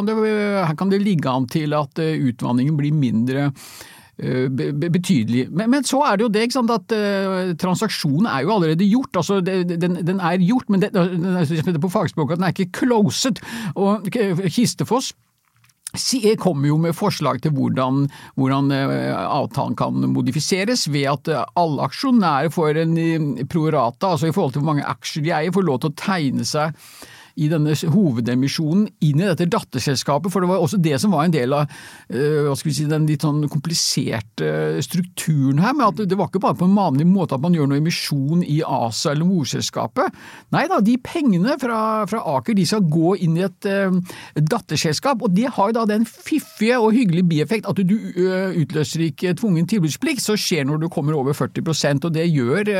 kan 0.77 0.89
det 0.91 1.03
ligge 1.03 1.29
an 1.29 1.45
til 1.51 1.75
at 1.77 2.01
utvanningen 2.01 2.79
blir 2.79 2.95
mindre 2.95 3.51
Eh, 3.51 3.96
betydelig. 4.17 5.47
Men, 5.51 5.69
men, 5.69 5.85
så 5.85 6.01
er 6.07 6.17
det 6.17 6.25
jo 6.25 6.33
det 6.33 6.47
sant, 6.53 6.73
at 6.73 6.95
uh, 6.95 7.53
transaksjonen 7.59 8.25
er 8.31 8.45
jo 8.45 8.55
allerede 8.55 8.89
gjort. 8.89 9.21
altså 9.21 9.39
den, 9.41 9.77
den, 9.77 10.19
er 10.19 10.41
gjort, 10.41 10.69
men 10.69 10.81
det, 10.81 10.91
det 10.93 11.81
på 11.83 11.93
fagspråket 11.93 12.39
den 12.39 12.47
er 12.47 12.55
ikke 12.55 12.81
closed. 12.81 13.41
Og 13.75 14.09
Kistefoss 14.49 15.13
kommer 16.41 16.67
jo 16.67 16.77
med 16.77 16.93
forslag 16.93 17.39
til 17.41 17.53
hvordan, 17.55 18.07
hvordan, 18.35 18.71
avtalen 18.71 19.75
kan 19.75 19.93
modifiseres, 20.11 20.87
ved 20.91 21.07
at 21.13 21.29
alle 21.55 21.85
aksjonærer 21.87 22.49
får 22.53 22.81
en 22.83 23.47
prorata, 23.49 24.11
altså 24.11 24.27
i 24.27 24.33
forhold 24.35 24.53
til 24.53 24.61
hvor 24.61 24.73
mange 24.73 24.85
aksjer 24.85 25.23
de 25.23 25.31
eier, 25.31 25.53
får 25.53 25.65
lov 25.65 25.79
til 25.79 25.93
å 25.93 25.97
tegne 25.97 26.45
seg 26.45 26.75
i 27.37 27.47
denne 27.51 27.75
hovedemisjonen 27.93 28.87
inn 29.05 29.21
i 29.21 29.27
dette 29.27 29.45
datterselskapet, 29.51 30.31
for 30.33 30.43
det 30.43 30.49
var 30.49 30.63
også 30.63 30.79
det 30.81 30.97
som 31.01 31.13
var 31.13 31.27
en 31.27 31.35
del 31.35 31.53
av 31.53 31.67
eh, 32.09 32.47
hva 32.47 32.55
skal 32.57 32.71
vi 32.71 32.75
si, 32.79 32.87
den 32.89 33.05
litt 33.09 33.25
sånn 33.25 33.45
kompliserte 33.51 34.81
strukturen 34.85 35.61
her, 35.61 35.75
med 35.77 35.85
at 35.91 36.09
det 36.09 36.17
var 36.17 36.31
ikke 36.31 36.41
bare 36.43 36.57
på 36.57 36.67
en 36.67 36.77
vanlig 36.77 37.07
måte 37.09 37.37
at 37.37 37.43
man 37.43 37.55
gjør 37.55 37.69
noe 37.69 37.81
emisjon 37.81 38.41
i 38.41 38.59
ASA 38.65 39.13
eller 39.13 39.29
morselskapet. 39.29 40.17
Nei 40.55 40.65
da, 40.71 40.81
de 40.81 40.97
pengene 41.03 41.59
fra, 41.61 41.79
fra 42.09 42.23
Aker 42.37 42.57
de 42.57 42.65
skal 42.67 42.85
gå 42.89 43.15
inn 43.23 43.37
i 43.37 43.45
et 43.45 43.69
uh, 43.69 44.17
datterselskap, 44.41 45.21
og 45.21 45.33
det 45.37 45.51
har 45.53 45.71
jo 45.71 45.77
da 45.77 45.85
den 45.89 46.07
fiffige 46.09 46.81
og 46.81 46.95
hyggelige 46.97 47.29
bieffekt 47.29 47.69
at 47.69 47.81
du 47.85 47.95
uh, 47.95 48.55
utløser 48.57 49.07
ikke 49.11 49.35
tvungen 49.37 49.69
tilbudsplikt, 49.69 50.25
så 50.25 50.37
skjer 50.39 50.65
når 50.67 50.85
du 50.85 50.89
kommer 50.93 51.17
over 51.17 51.37
40% 51.37 52.09
og 52.09 52.17
det 52.17 52.29
gjør 52.31 52.73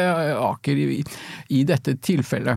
Aker 0.47 0.79
i, 0.81 1.03
i 1.53 1.65
dette 1.67 1.99
tilfellet. 2.01 2.56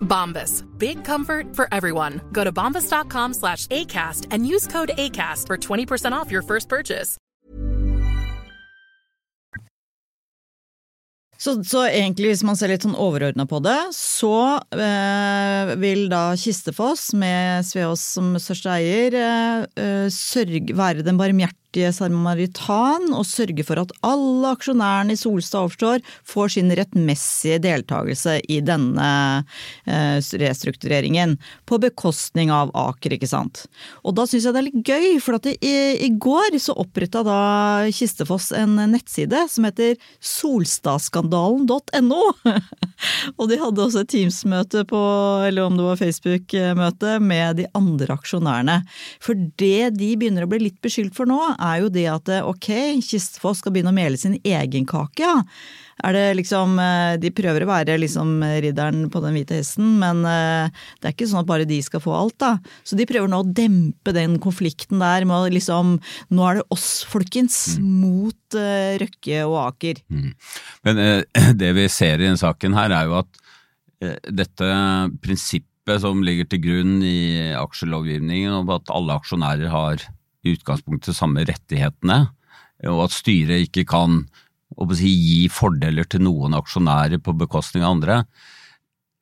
Bombas. 0.00 0.64
Big 0.78 1.04
comfort 1.04 1.54
for 1.54 1.68
everyone. 1.70 2.22
Go 2.32 2.44
to 2.44 2.52
bombas.com 2.52 3.34
slash 3.34 3.66
ACAST 3.66 4.28
and 4.30 4.46
use 4.46 4.66
code 4.66 4.92
ACAST 4.96 5.46
for 5.46 5.58
20% 5.58 6.12
off 6.12 6.30
your 6.30 6.42
first 6.42 6.70
purchase. 6.70 7.18
Så, 11.38 11.52
så 11.64 11.84
egentlig, 11.84 12.30
hvis 12.32 12.42
man 12.46 12.56
ser 12.56 12.72
litt 12.72 12.86
sånn 12.86 12.96
overordna 12.96 13.44
på 13.48 13.60
det, 13.64 13.76
så 13.94 14.56
eh, 14.72 15.74
vil 15.82 16.06
da 16.08 16.30
Kistefoss, 16.40 17.10
med 17.18 17.66
Sveås 17.68 18.00
som 18.16 18.32
største 18.40 18.72
eier, 18.72 19.16
eh, 19.20 19.66
eh, 19.76 20.06
sørge, 20.12 20.72
være 20.76 21.04
den 21.04 21.20
barmhjertige 21.20 21.65
samaritan 21.94 23.12
og 23.14 23.26
sørge 23.28 23.64
for 23.66 23.76
at 23.82 23.92
alle 24.06 24.46
aksjonærene 24.54 25.12
i 25.14 25.20
Solstad 25.20 25.68
Offshore 25.68 26.00
får 26.26 26.48
sin 26.56 26.72
rettmessige 26.76 27.60
deltakelse 27.64 28.38
i 28.52 28.60
denne 28.64 29.08
eh, 29.86 30.18
restruktureringen. 30.42 31.36
På 31.68 31.74
bekostning 31.82 32.50
av 32.54 32.72
Aker, 32.76 33.10
ikke 33.16 33.30
sant. 33.30 33.66
Og 34.06 34.12
da 34.18 34.22
syns 34.28 34.44
jeg 34.46 34.54
det 34.54 34.60
er 34.62 34.70
litt 34.70 34.86
gøy, 34.86 35.08
for 35.22 35.32
at 35.38 35.44
i, 35.52 35.76
i 36.06 36.10
går 36.12 36.58
så 36.62 36.72
oppretta 36.78 37.20
da 37.26 37.40
Kistefoss 37.94 38.52
en 38.56 38.76
nettside 38.92 39.40
som 39.52 39.64
heter 39.68 39.92
solstadskandalen.no. 40.20 42.22
og 43.38 43.50
de 43.50 43.60
hadde 43.60 43.82
også 43.84 44.04
et 44.04 44.12
Teams-møte 44.14 44.84
på, 44.88 45.00
eller 45.46 45.66
om 45.66 45.78
det 45.78 45.86
var 45.86 46.00
Facebook-møte, 46.00 47.16
med 47.22 47.60
de 47.60 47.68
andre 47.76 48.16
aksjonærene. 48.16 48.80
For 49.22 49.38
det 49.60 49.96
de 49.98 50.12
begynner 50.18 50.46
å 50.46 50.50
bli 50.50 50.64
litt 50.66 50.78
beskyldt 50.84 51.16
for 51.16 51.28
nå, 51.28 51.40
er 51.56 51.82
jo 51.84 51.92
det 51.92 52.06
at 52.12 52.32
ok, 52.42 52.70
Kistfoss 53.04 53.62
skal 53.62 53.74
begynne 53.74 53.94
å 53.94 53.98
mele 53.98 54.20
sin 54.20 54.38
egen 54.42 54.88
kake, 54.88 55.26
ja. 55.26 55.40
Er 56.04 56.12
det 56.12 56.24
liksom 56.36 56.76
De 57.22 57.30
prøver 57.32 57.64
å 57.64 57.68
være 57.70 57.94
liksom 57.96 58.42
ridderen 58.60 59.06
på 59.12 59.22
den 59.24 59.36
hvite 59.36 59.56
hesten, 59.56 59.94
men 60.02 60.20
det 60.26 61.08
er 61.08 61.14
ikke 61.14 61.28
sånn 61.30 61.40
at 61.40 61.48
bare 61.48 61.64
de 61.68 61.78
skal 61.84 62.02
få 62.04 62.12
alt, 62.12 62.36
da. 62.42 62.50
Så 62.84 62.98
de 62.98 63.06
prøver 63.08 63.30
nå 63.32 63.38
å 63.40 63.48
dempe 63.48 64.12
den 64.12 64.36
konflikten 64.42 65.00
der 65.00 65.24
med 65.24 65.36
å 65.36 65.54
liksom 65.54 65.94
Nå 66.36 66.44
er 66.44 66.60
det 66.60 66.66
oss, 66.74 66.90
folkens, 67.08 67.78
mot 67.80 68.56
Røkke 69.00 69.40
og 69.46 69.56
Aker. 69.62 70.02
Men 70.86 71.00
uh, 71.00 71.22
det 71.60 71.72
vi 71.76 71.88
ser 71.92 72.20
i 72.20 72.26
denne 72.28 72.40
saken 72.40 72.76
her, 72.76 72.94
er 72.94 73.08
jo 73.08 73.18
at 73.22 73.42
uh, 74.04 74.16
dette 74.28 74.70
prinsippet 75.24 76.02
som 76.02 76.22
ligger 76.26 76.48
til 76.50 76.62
grunn 76.64 76.96
i 77.06 77.52
aksjelovgivningen, 77.56 78.62
om 78.62 78.72
at 78.74 78.90
alle 78.94 79.18
aksjonærer 79.20 79.70
har 79.72 80.02
i 80.46 80.54
utgangspunktet 80.56 81.16
samme 81.16 81.44
rettighetene, 81.46 82.24
og 82.90 83.06
at 83.06 83.14
styret 83.14 83.66
ikke 83.66 83.86
kan 83.88 84.24
å 84.74 84.86
si, 84.98 85.10
gi 85.10 85.42
fordeler 85.52 86.08
til 86.10 86.24
noen 86.26 86.56
aksjonærer 86.58 87.22
på 87.22 87.36
bekostning 87.38 87.84
av 87.84 87.96
andre, 87.96 88.20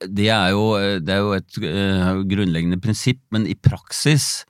det 0.04 0.28
er 0.32 0.50
jo, 0.52 0.64
det 1.00 1.12
er 1.14 1.20
jo 1.22 1.34
et 1.36 1.58
uh, 1.62 2.22
grunnleggende 2.28 2.80
prinsipp, 2.82 3.20
men 3.32 3.46
i 3.48 3.54
praksis 3.56 4.44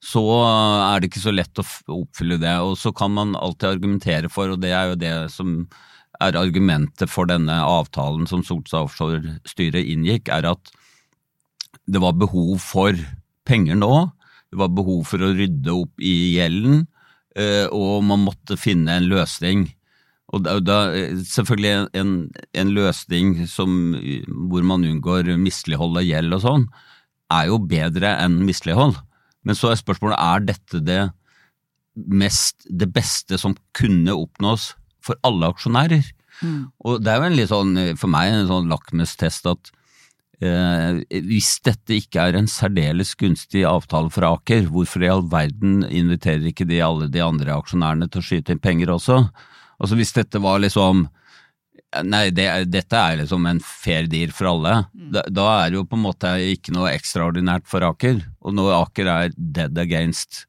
så 0.00 0.22
er 0.40 1.00
det 1.00 1.10
ikke 1.10 1.22
så 1.22 1.32
lett 1.34 1.60
å 1.60 1.64
oppfylle 1.92 2.38
det. 2.40 2.54
Og 2.64 2.76
så 2.80 2.92
kan 2.96 3.12
man 3.12 3.34
alltid 3.36 3.68
argumentere 3.68 4.30
for, 4.32 4.54
og 4.54 4.62
det 4.62 4.72
er 4.72 4.92
jo 4.92 5.00
det 5.00 5.14
som 5.34 5.58
er 6.20 6.38
argumentet 6.40 7.10
for 7.12 7.28
denne 7.28 7.56
avtalen 7.64 8.28
som 8.28 8.44
Solstad 8.44 8.86
Offshore-styret 8.86 9.88
inngikk, 9.92 10.30
er 10.32 10.48
at 10.52 10.72
det 11.90 12.00
var 12.02 12.16
behov 12.16 12.58
for 12.62 12.96
penger 13.48 13.76
nå. 13.76 13.92
Det 14.50 14.60
var 14.60 14.72
behov 14.74 15.04
for 15.08 15.22
å 15.22 15.34
rydde 15.36 15.74
opp 15.74 16.02
i 16.02 16.14
gjelden, 16.36 16.86
eh, 17.36 17.66
og 17.68 18.00
man 18.08 18.24
måtte 18.24 18.58
finne 18.60 18.96
en 18.96 19.08
løsning. 19.10 19.68
Og 20.30 20.44
da, 20.46 20.58
da, 20.62 20.78
selvfølgelig 21.26 21.90
en, 21.98 22.10
en 22.54 22.74
løsning 22.76 23.32
som, 23.50 23.96
hvor 24.50 24.66
man 24.66 24.86
unngår 24.86 25.32
mislighold 25.40 25.98
av 25.98 26.06
gjeld 26.06 26.36
og 26.36 26.44
sånn, 26.44 26.66
er 27.34 27.48
jo 27.50 27.58
bedre 27.70 28.12
enn 28.22 28.38
mislighold. 28.46 28.98
Men 29.46 29.58
så 29.58 29.72
er 29.72 29.80
spørsmålet 29.80 30.20
er 30.20 30.46
dette 30.52 30.82
det 30.86 31.00
mest, 31.94 32.62
det 32.68 32.90
beste 32.94 33.38
som 33.40 33.56
kunne 33.76 34.14
oppnås 34.14 34.72
for 35.04 35.18
alle 35.26 35.50
aksjonærer. 35.50 36.06
Og 36.86 37.02
det 37.02 37.12
er 37.12 37.20
jo 37.20 37.28
en 37.28 37.36
litt 37.36 37.50
sånn, 37.50 37.76
for 38.00 38.12
meg 38.12 38.32
en 38.32 38.48
sånn 38.48 38.70
lakmustest 38.70 39.48
at 39.50 39.70
eh, 40.40 41.02
hvis 41.26 41.52
dette 41.66 41.98
ikke 41.98 42.22
er 42.22 42.38
en 42.38 42.48
særdeles 42.50 43.12
gunstig 43.20 43.66
avtale 43.68 44.12
for 44.14 44.28
Aker, 44.30 44.70
hvorfor 44.72 45.04
i 45.04 45.10
all 45.12 45.26
verden 45.32 45.82
inviterer 45.84 46.48
ikke 46.48 46.68
de 46.70 46.80
alle 46.84 47.10
de 47.12 47.22
andre 47.24 47.58
aksjonærene 47.58 48.08
til 48.08 48.22
å 48.22 48.28
skyte 48.30 48.56
inn 48.56 48.62
penger 48.62 48.94
også? 48.96 49.24
Altså 49.80 49.96
hvis 49.98 50.14
dette 50.16 50.42
var 50.42 50.60
liksom 50.62 51.08
Nei, 52.06 52.28
det, 52.30 52.44
dette 52.70 52.94
er 52.94 53.16
liksom 53.18 53.48
en 53.50 53.58
fair 53.66 54.06
deal 54.06 54.30
for 54.30 54.46
alle. 54.52 54.76
Da, 55.10 55.24
da 55.26 55.46
er 55.56 55.72
det 55.72 55.80
jo 55.80 55.88
på 55.90 55.96
en 55.98 56.04
måte 56.04 56.30
ikke 56.52 56.70
noe 56.76 56.92
ekstraordinært 56.92 57.64
for 57.66 57.82
Aker. 57.82 58.20
Og 58.46 58.54
når 58.54 58.76
Aker 58.76 59.10
er 59.10 59.34
dead 59.34 59.80
against 59.82 60.44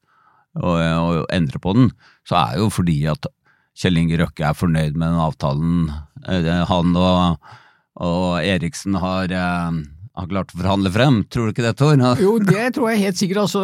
å, 0.54 0.76
å 0.78 1.24
endre 1.34 1.58
på 1.58 1.74
den, 1.74 1.90
så 2.28 2.38
er 2.44 2.54
det 2.54 2.62
jo 2.62 2.68
fordi 2.76 2.94
at 3.10 3.26
Kjell 3.74 3.98
Inge 3.98 4.20
Røkke 4.20 4.46
er 4.46 4.54
fornøyd 4.54 4.94
med 4.94 5.08
den 5.08 5.24
avtalen 5.24 5.90
eh, 6.28 6.62
han 6.68 6.94
og, 7.00 7.50
og 8.04 8.26
Eriksen 8.44 8.98
har, 9.02 9.32
eh, 9.32 9.78
har 10.12 10.28
klart 10.28 10.52
å 10.52 10.58
forhandle 10.60 10.90
frem. 10.92 11.20
Tror 11.32 11.48
du 11.48 11.54
ikke 11.54 11.64
det, 11.64 11.72
Tor? 11.80 11.96
Jo, 12.20 12.34
det 12.44 12.66
tror 12.76 12.90
jeg 12.92 13.00
helt 13.06 13.18
sikkert. 13.20 13.42
Altså, 13.46 13.62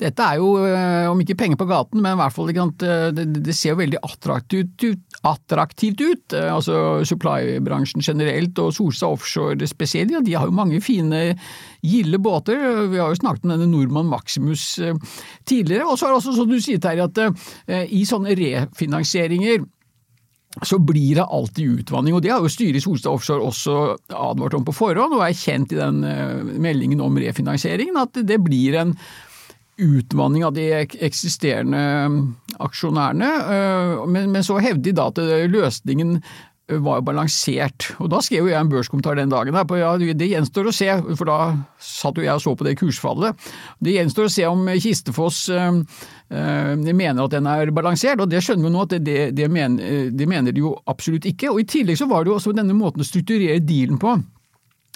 dette 0.00 0.26
er 0.26 0.40
jo, 0.42 0.50
eh, 0.68 1.06
om 1.08 1.20
ikke 1.22 1.38
penger 1.40 1.60
på 1.60 1.68
gaten, 1.70 2.02
men 2.02 2.16
i 2.16 2.20
hvert 2.20 2.34
fall 2.36 2.52
eh, 2.52 3.12
det, 3.16 3.24
det 3.46 3.54
ser 3.56 3.72
jo 3.72 3.80
veldig 3.80 4.02
attraktivt 4.04 4.84
ut. 4.84 5.20
Attraktivt 5.26 6.02
ut. 6.04 6.36
Eh, 6.36 6.50
Altså 6.56 7.04
Supply-bransjen 7.08 8.04
generelt 8.04 8.58
og 8.60 8.74
Solstad 8.76 9.16
Offshore 9.16 9.68
spesielt. 9.68 10.12
Ja, 10.12 10.20
de 10.20 10.36
har 10.36 10.50
jo 10.50 10.56
mange 10.56 10.82
fine, 10.84 11.38
gilde 11.86 12.20
båter. 12.20 12.60
Vi 12.90 13.00
har 13.00 13.12
jo 13.12 13.20
snakket 13.20 13.46
om 13.46 13.54
denne 13.54 13.70
Nordmann 13.70 14.10
Maximus 14.10 14.74
tidligere. 15.46 15.86
Og 15.86 15.96
så 15.96 16.08
er 16.08 16.12
det 16.12 16.20
også 16.20 16.36
som 16.36 16.50
du 16.50 16.58
sier, 16.60 16.80
Terje, 16.82 17.06
at 17.06 17.88
i 17.92 18.02
sånne 18.08 18.34
refinansieringer 18.36 19.64
så 20.64 20.78
blir 20.80 21.18
det 21.18 21.24
alltid 21.24 21.82
utvanning, 21.82 22.14
og 22.16 22.22
det 22.24 22.32
har 22.32 22.40
jo 22.40 22.48
styret 22.48 22.78
i 22.78 22.84
Solstad 22.84 23.12
Offshore 23.12 23.44
også 23.44 23.76
advart 24.08 24.56
om 24.56 24.64
på 24.64 24.74
forhånd, 24.76 25.12
og 25.18 25.24
er 25.26 25.36
kjent 25.36 25.74
i 25.74 25.80
den 25.80 26.02
eh, 26.08 26.40
meldingen 26.64 27.02
om 27.04 27.18
refinansieringen, 27.20 27.98
at 28.00 28.16
det 28.24 28.38
blir 28.44 28.78
en 28.80 28.94
utvanning 29.76 30.46
av 30.46 30.54
de 30.56 30.70
eksisterende 31.04 31.82
aksjonærene. 32.64 33.32
eh, 33.52 34.04
Men, 34.08 34.40
så 34.46 34.56
hevder 34.56 34.84
de 34.88 34.96
da 34.96 35.10
at 35.12 35.20
løsningen 35.52 36.22
var 36.66 37.02
balansert. 37.06 37.92
Og 38.02 38.10
da 38.10 38.18
skrev 38.24 38.46
jo 38.46 38.50
jeg 38.50 38.58
en 38.58 38.70
børskommentar 38.70 39.18
den 39.18 39.30
dagen 39.30 39.54
her 39.54 39.66
på 39.68 39.78
ja, 39.78 39.92
det 39.96 40.26
gjenstår 40.26 40.66
å 40.66 40.74
se, 40.74 40.88
for 41.14 41.28
da 41.30 41.38
satt 41.78 42.18
jo 42.18 42.24
jeg 42.26 42.34
og 42.34 42.42
så 42.42 42.54
på 42.58 42.66
det 42.66 42.74
kursfallet. 42.80 43.48
Det 43.78 43.94
gjenstår 43.94 44.26
å 44.26 44.32
se 44.34 44.46
om 44.50 44.64
Kistefoss 44.82 45.44
øh, 45.54 45.78
øh, 46.34 46.72
mener 46.90 47.22
at 47.22 47.36
den 47.36 47.46
er 47.50 47.70
balansert, 47.74 48.22
og 48.22 48.32
det 48.32 48.42
skjønner 48.42 48.66
vi 48.66 48.74
nå 48.74 48.82
at 48.82 48.96
det, 48.96 49.02
det, 49.06 49.20
det, 49.38 49.50
men, 49.52 49.78
eh, 49.78 50.08
det 50.10 50.26
mener 50.30 50.56
de 50.56 50.64
jo 50.64 50.74
absolutt 50.90 51.28
ikke. 51.30 51.52
Og 51.54 51.62
i 51.62 51.68
tillegg 51.76 52.00
så 52.00 52.10
var 52.10 52.24
det 52.24 52.34
jo 52.34 52.40
også 52.40 52.56
denne 52.56 52.74
måten 52.74 53.04
å 53.04 53.06
strukturere 53.06 53.62
dealen 53.62 54.02
på. 54.02 54.16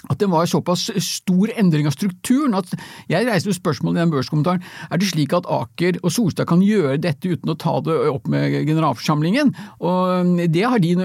At 0.09 0.17
det 0.21 0.29
var 0.31 0.49
såpass 0.49 0.87
stor 1.05 1.51
endring 1.59 1.85
av 1.85 1.93
strukturen 1.93 2.55
at 2.57 2.71
jeg 3.11 3.27
reiste 3.27 3.51
jo 3.51 3.57
spørsmålet 3.57 3.99
i 3.99 4.01
den 4.01 4.13
børskommentaren 4.13 4.63
er 4.89 5.01
det 5.01 5.11
slik 5.11 5.35
at 5.37 5.45
Aker 5.51 5.99
og 6.01 6.13
Solstad 6.15 6.49
kan 6.49 6.63
gjøre 6.65 6.97
dette 7.03 7.29
uten 7.29 7.53
å 7.53 7.57
ta 7.59 7.75
det 7.85 7.97
opp 8.09 8.25
med 8.31 8.55
generalforsamlingen. 8.65 9.53
Og 9.85 10.35
Det 10.51 10.65
har 10.65 10.81
de 10.81 10.95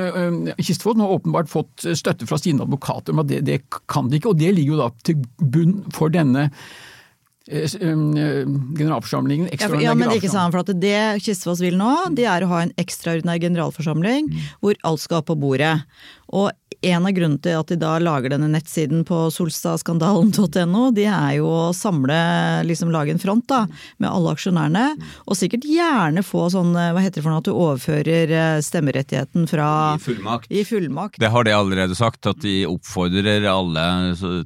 Kistefos 0.59 0.97
nå 0.97 1.09
åpenbart 1.19 1.51
fått 1.53 1.85
støtte 1.99 2.27
fra 2.29 2.39
sine 2.41 2.65
advokater 2.65 3.13
om 3.13 3.21
at 3.25 3.31
det, 3.31 3.45
det 3.47 3.61
kan 3.91 4.09
de 4.09 4.21
ikke, 4.21 4.33
og 4.33 4.41
det 4.41 4.55
ligger 4.57 4.77
jo 4.77 4.83
da 4.85 4.91
til 5.07 5.21
bunn 5.41 5.79
for 5.95 6.13
denne 6.13 6.49
eh, 7.47 7.69
generalforsamlingen. 7.69 9.51
Ja, 9.53 9.69
for, 9.69 9.81
ja, 9.83 9.95
men 9.99 10.13
ikke 10.17 10.33
sant, 10.33 10.55
for 10.55 10.65
at 10.65 10.73
Det 10.81 11.23
Kistefos 11.25 11.63
vil 11.63 11.77
nå, 11.79 11.93
det 12.17 12.27
er 12.31 12.47
å 12.47 12.53
ha 12.55 12.65
en 12.67 12.75
ekstraordinær 12.81 13.41
generalforsamling 13.45 14.31
Mm. 14.33 14.47
hvor 14.61 14.75
alt 14.83 15.01
skal 15.05 15.23
på 15.23 15.37
bordet. 15.39 15.83
Og 16.33 16.51
en 16.81 17.07
av 17.07 17.13
grunnene 17.17 17.43
til 17.43 17.57
at 17.59 17.71
de 17.71 17.79
da 17.81 17.95
lager 18.03 18.33
denne 18.35 18.49
nettsiden 18.53 19.05
på 19.09 19.27
solstadskandalen.no, 19.35 20.83
det 20.97 21.07
er 21.11 21.39
jo 21.39 21.49
å 21.51 21.73
samle, 21.77 22.17
liksom 22.69 22.93
lage 22.95 23.15
en 23.15 23.23
front 23.23 23.47
da, 23.51 23.65
med 24.03 24.11
alle 24.11 24.35
aksjonærene. 24.37 24.85
Og 25.27 25.39
sikkert 25.39 25.67
gjerne 25.69 26.25
få 26.27 26.47
sånn, 26.53 26.75
hva 26.77 27.03
heter 27.03 27.21
det 27.21 27.27
for 27.27 27.33
noe, 27.33 27.43
at 27.43 27.49
du 27.49 27.55
overfører 27.55 28.35
eh, 28.37 28.61
stemmerettigheten 28.65 29.49
fra 29.51 29.71
I 29.97 30.05
fullmakt. 30.05 30.51
I 30.53 30.65
fullmakt. 30.69 31.21
Det 31.23 31.33
har 31.33 31.47
de 31.47 31.57
allerede 31.57 31.99
sagt, 31.99 32.27
at 32.29 32.43
de 32.45 32.59
oppfordrer 32.69 33.49
alle 33.51 33.87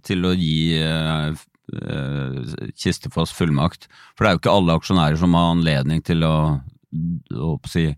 til 0.07 0.27
å 0.27 0.35
gi 0.39 0.79
eh, 0.81 1.45
eh, 1.83 2.73
Kistefoss 2.77 3.35
fullmakt. 3.37 3.89
For 4.15 4.25
det 4.25 4.31
er 4.31 4.39
jo 4.39 4.45
ikke 4.45 4.57
alle 4.57 4.81
aksjonærer 4.81 5.21
som 5.21 5.37
har 5.39 5.55
anledning 5.57 6.03
til 6.07 6.25
å, 6.27 6.37
å 7.37 7.55
si, 7.71 7.91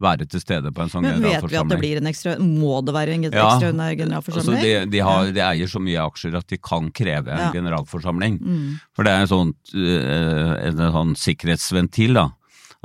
være 0.00 0.26
til 0.30 0.40
stede 0.40 0.70
på 0.70 0.82
en 0.84 0.90
sånn 0.92 1.02
Men 1.02 1.22
vet 1.24 1.42
vi 1.50 1.56
at 1.58 1.68
det 1.72 1.78
blir 1.80 1.98
en 1.98 2.06
ekstra, 2.06 2.36
må 2.38 2.78
det 2.86 2.94
være 2.94 3.16
en 3.16 3.24
Ja, 3.26 3.30
ekstraordinær 3.30 3.90
Altså 3.90 3.98
generalforsamling? 4.04 4.62
de, 4.62 4.74
de, 4.94 4.98
har, 5.02 5.32
de 5.34 5.40
eier 5.42 5.66
så 5.72 5.80
mye 5.82 6.04
aksjer 6.06 6.36
at 6.38 6.46
de 6.48 6.58
kan 6.62 6.90
kreve 6.94 7.32
en 7.34 7.38
Ja. 7.48 7.50
generalforsamling. 7.52 8.38
Mm. 8.38 8.80
For 8.94 9.02
det 9.02 9.12
er 9.12 9.20
en 9.24 9.32
sånn, 9.32 9.54
eh, 9.74 10.68
en 10.68 10.76
sånn 10.94 11.14
sikkerhetsventil, 11.18 12.14
da. 12.14 12.28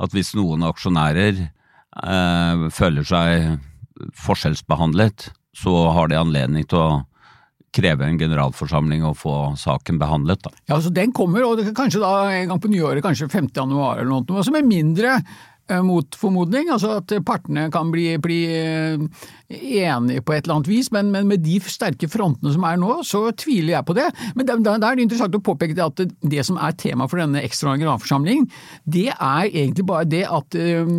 At 0.02 0.10
hvis 0.10 0.34
noen 0.34 0.66
aksjonærer 0.66 1.38
eh, 2.02 2.68
føler 2.74 3.06
seg 3.06 3.60
forskjellsbehandlet, 4.18 5.30
så 5.54 5.74
har 5.94 6.08
de 6.10 6.18
anledning 6.18 6.66
til 6.66 6.78
å 6.80 7.04
kreve 7.74 8.06
en 8.06 8.18
generalforsamling 8.18 9.02
og 9.06 9.16
få 9.18 9.34
saken 9.58 9.98
behandlet. 9.98 10.42
Da. 10.46 10.50
Ja, 10.70 10.76
så 10.82 10.92
Den 10.94 11.12
kommer, 11.12 11.42
og 11.46 11.58
det 11.58 11.66
kan 11.72 11.84
kanskje 11.86 12.02
da 12.02 12.12
en 12.30 12.48
gang 12.52 12.60
på 12.62 12.70
nyåret, 12.70 13.02
kanskje 13.02 13.30
5. 13.30 13.48
januar 13.54 13.98
eller 13.98 14.22
noe, 14.22 14.44
som 14.46 14.54
med 14.54 14.68
mindre 14.68 15.16
mot 15.84 16.16
formodning, 16.18 16.68
altså 16.72 16.98
at 16.98 17.12
partene 17.24 17.68
kan 17.72 17.88
bli, 17.92 18.08
bli 18.22 18.40
eh, 18.52 19.00
enige 19.48 20.22
på 20.24 20.34
et 20.34 20.44
eller 20.44 20.58
annet 20.58 20.70
vis, 20.70 20.90
men, 20.92 21.10
men 21.14 21.28
med 21.28 21.44
de 21.44 21.58
sterke 21.62 22.08
frontene 22.10 22.52
som 22.54 22.64
er 22.68 22.78
nå, 22.80 22.98
så 23.06 23.26
tviler 23.36 23.74
jeg 23.74 23.86
på 23.88 23.96
det. 23.96 24.06
Men 24.36 24.48
da, 24.48 24.56
er 24.74 24.98
det 24.98 25.06
interessant 25.06 25.36
å 25.36 25.42
påpeke 25.44 25.76
det 25.76 25.84
at 25.84 26.02
det, 26.04 26.44
som 26.46 26.58
er 26.60 26.76
tema 26.80 27.08
for 27.10 27.20
denne 27.20 27.42
ekstraordinære 27.44 27.84
generalforsamlingen, 27.84 28.48
det 28.84 29.08
er 29.12 29.48
egentlig 29.50 29.86
bare 29.88 30.08
det 30.08 30.24
at 30.28 30.58
eh, 30.58 30.94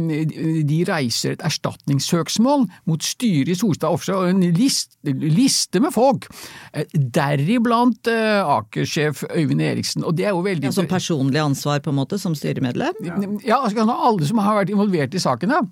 de 0.67 0.79
reiser 0.87 1.35
et 1.35 1.45
erstatningssøksmål 1.45 2.67
mot 2.89 3.05
styret 3.05 3.53
i 3.53 3.57
Solstad 3.57 3.93
Offshore, 3.95 4.25
og 4.25 4.33
en 4.33 4.55
liste, 4.55 4.97
liste 5.05 5.81
med 5.83 5.93
folk, 5.95 6.27
eh, 6.73 6.87
deriblant 6.93 8.09
eh, 8.11 8.41
Aker-sjef 8.55 9.25
Øyvind 9.31 9.63
Eriksen, 9.65 10.05
og 10.05 10.17
det 10.17 10.29
er 10.29 10.35
jo 10.35 10.45
veldig 10.45 10.63
Altså 10.65 10.87
personlig 10.89 11.39
ansvar, 11.39 11.79
på 11.85 11.91
en 11.91 11.99
måte, 11.99 12.17
som 12.19 12.33
styremedlem? 12.35 12.97
ja, 13.45 13.59
altså 13.61 13.85
alle 13.85 14.27
som 14.27 14.39
har 14.41 14.54
vært 14.61 14.75
involvert 14.75 15.17
i 15.17 15.23
sakene. 15.23 15.63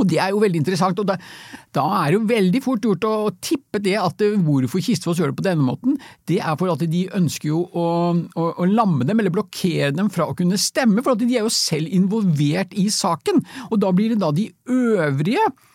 Og 0.00 0.08
Det 0.08 0.16
er 0.16 0.30
jo 0.32 0.40
veldig 0.40 0.60
interessant, 0.62 1.00
og 1.02 1.08
da, 1.08 1.18
da 1.76 1.82
er 1.98 2.12
det 2.12 2.16
jo 2.16 2.28
veldig 2.30 2.60
fort 2.64 2.86
gjort 2.86 3.04
å 3.04 3.16
tippe 3.44 3.80
det 3.84 3.98
at 4.00 4.22
hvorfor 4.40 4.80
Kistfoss 4.80 5.20
gjør 5.20 5.32
det 5.32 5.38
på 5.42 5.44
denne 5.44 5.66
måten. 5.66 5.98
Det 6.28 6.38
er 6.40 6.56
for 6.56 6.72
at 6.72 6.84
de 6.88 7.02
ønsker 7.18 7.50
jo 7.50 7.60
å, 7.68 7.88
å, 8.16 8.46
å 8.56 8.68
lamme 8.70 9.04
dem, 9.08 9.20
eller 9.20 9.34
blokkere 9.34 9.92
dem 9.92 10.08
fra 10.12 10.30
å 10.30 10.36
kunne 10.38 10.60
stemme, 10.60 11.04
for 11.04 11.12
at 11.12 11.20
de 11.20 11.28
er 11.36 11.44
jo 11.44 11.52
selv 11.52 11.92
involvert 11.92 12.72
i 12.72 12.86
saken. 12.92 13.44
Og 13.68 13.82
da 13.84 13.92
blir 13.92 14.14
det 14.14 14.22
da 14.22 14.32
de 14.32 14.48
øvrige 14.72 15.44
eh, 15.44 15.52
eh, 15.52 15.68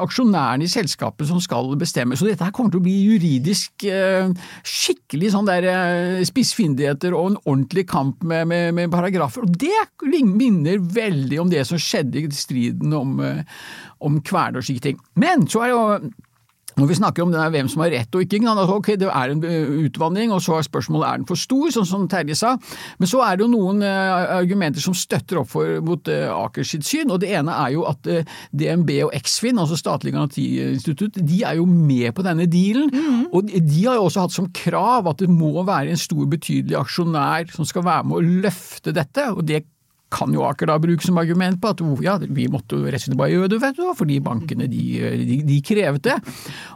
aksjonærene 0.00 0.64
i 0.64 0.70
selskapet 0.70 1.28
som 1.28 1.40
skal 1.42 1.76
bestemme. 1.80 2.16
Så 2.16 2.28
dette 2.28 2.44
her 2.44 2.54
kommer 2.54 2.70
til 2.72 2.80
å 2.80 2.84
bli 2.84 2.94
juridisk 3.10 3.84
eh, 3.88 4.30
skikkelig 4.64 5.32
sånn 5.34 5.48
der 5.48 5.66
eh, 5.68 6.22
spissfindigheter 6.28 7.16
og 7.16 7.32
en 7.32 7.40
ordentlig 7.44 7.86
kamp 7.90 8.22
med, 8.22 8.48
med, 8.50 8.74
med 8.78 8.90
paragrafer. 8.92 9.44
Og 9.44 9.56
det 9.60 9.74
minner 10.24 10.78
veldig 10.80 11.40
om 11.42 11.50
det 11.52 11.66
som 11.68 11.80
skjedde 11.80 12.22
i 12.22 12.30
striden 12.32 12.94
om, 12.96 13.20
eh, 13.24 13.44
om 14.00 14.20
Kværner 14.24 14.60
og 14.62 14.66
slike 14.68 14.86
ting. 14.88 15.00
Men 15.20 15.46
så 15.50 15.66
er 15.66 15.74
jo 15.74 15.82
når 16.80 16.90
vi 16.90 16.98
snakker 16.98 17.24
om 17.24 17.34
hvem 17.54 17.70
som 17.70 17.84
har 17.84 17.92
rett 17.94 18.16
og 18.16 18.24
ikke, 18.24 18.42
altså, 18.44 18.78
ok, 18.80 18.92
det 19.00 19.08
er 19.08 19.34
en 19.34 19.40
utvandring, 19.40 19.86
utvanning, 19.90 20.34
og 20.34 20.42
så 20.44 20.58
er 20.58 20.66
spørsmålet 20.66 21.08
er 21.08 21.20
den 21.20 21.28
for 21.28 21.40
stor, 21.40 21.70
sånn 21.74 21.88
som 21.88 22.06
Terje 22.10 22.36
sa. 22.38 22.54
Men 23.00 23.10
så 23.10 23.22
er 23.26 23.36
det 23.36 23.46
jo 23.46 23.50
noen 23.52 23.82
eh, 23.86 24.34
argumenter 24.36 24.82
som 24.82 24.96
støtter 24.96 25.40
opp 25.42 25.50
for, 25.52 25.78
mot 25.84 26.08
Aker 26.10 26.66
sitt 26.66 26.86
syn, 26.86 27.10
og 27.12 27.20
det 27.22 27.32
ene 27.38 27.54
er 27.64 27.74
jo 27.76 27.86
at 27.88 28.08
eh, 28.10 28.38
DNB 28.56 28.92
og 29.06 29.14
Eksfin, 29.16 29.60
altså 29.60 29.78
Statlig 29.80 30.12
garantiinstitutt, 30.14 31.20
de 31.24 31.42
er 31.46 31.58
jo 31.60 31.66
med 31.68 32.10
på 32.16 32.24
denne 32.26 32.48
dealen. 32.50 32.90
Og 33.30 33.48
de 33.48 33.80
de 33.80 33.86
har 33.86 33.98
jo 33.98 34.06
også 34.08 34.26
hatt 34.26 34.34
som 34.34 34.48
krav 34.54 35.08
at 35.10 35.22
det 35.22 35.30
må 35.32 35.52
være 35.64 35.94
en 35.94 36.00
stor, 36.00 36.24
betydelig 36.30 36.76
aksjonær 36.78 37.50
som 37.54 37.68
skal 37.68 37.86
være 37.86 38.08
med 38.08 38.18
å 38.18 38.40
løfte 38.46 38.94
dette, 38.96 39.30
og 39.32 39.46
det 39.48 39.64
kan 40.10 40.32
jo 40.34 40.44
Aker 40.46 40.70
da 40.70 40.78
bruke 40.82 41.06
som 41.06 41.18
argument 41.22 41.60
på 41.62 41.74
at 41.74 41.82
oh, 41.84 41.98
ja, 42.04 42.18
vi 42.20 42.48
måtte 42.50 42.78
jo 42.78 42.86
rett 42.86 43.02
og 43.02 43.08
slett 43.08 43.20
bare 43.20 43.34
gjøre 43.34 43.52
det, 43.54 43.60
vet 43.62 43.76
du, 43.78 43.84
fordi 43.96 44.22
bankene 44.24 44.70
de, 44.70 44.86
de, 45.26 45.42
de 45.46 45.60
krevet 45.66 46.02
det. 46.08 46.16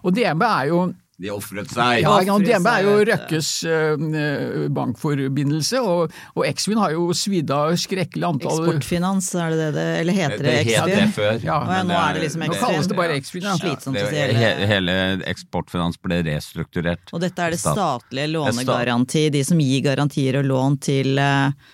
Og 0.04 0.14
DNB 0.14 0.44
er 0.46 0.70
jo 0.70 0.84
De 1.18 1.30
ofret 1.30 1.70
seg! 1.70 2.00
ja, 2.04 2.14
ja, 2.26 2.36
DNB 2.42 2.68
er 2.70 2.86
jo 2.86 2.94
Røkkes 3.10 3.50
uh, 3.66 4.64
bankforbindelse, 4.74 5.82
og, 5.82 6.14
og 6.34 6.46
Eksfin 6.46 6.80
har 6.82 6.94
jo 6.94 7.08
svidd 7.14 7.50
av 7.54 7.74
skrekkelig 7.78 8.30
antall 8.30 8.64
Eksportfinans, 8.64 9.30
er 9.34 9.54
det 9.54 9.60
det 9.60 9.70
det 9.76 9.86
Eller 10.00 10.18
heter 10.20 10.38
det 10.38 10.56
det 10.56 10.64
het 10.70 10.90
det 10.94 11.04
før. 11.18 11.36
Ja. 11.42 11.58
Ja, 11.58 11.60
men 11.70 11.90
nå 11.90 12.00
er 12.00 12.18
det 12.18 12.26
liksom 12.28 12.48
Nå 12.48 12.58
kalles 12.62 12.90
det 12.90 12.98
bare 12.98 13.18
Eksfin, 13.18 13.46
ja. 13.46 13.58
Slitsomt 13.58 13.98
Det, 13.98 14.08
å 14.08 14.10
si. 14.14 14.26
Hele. 14.42 14.66
hele 14.74 14.98
Eksportfinans 15.34 15.98
ble 16.02 16.22
restrukturert. 16.30 17.14
Og 17.14 17.22
dette 17.22 17.46
er 17.46 17.54
det 17.54 17.62
statlige 17.62 18.30
lånegaranti, 18.34 19.30
de 19.34 19.46
som 19.46 19.62
gir 19.62 19.86
garantier 19.86 20.38
og 20.38 20.46
lån 20.50 20.84
til 20.86 21.18
eh, 21.18 21.72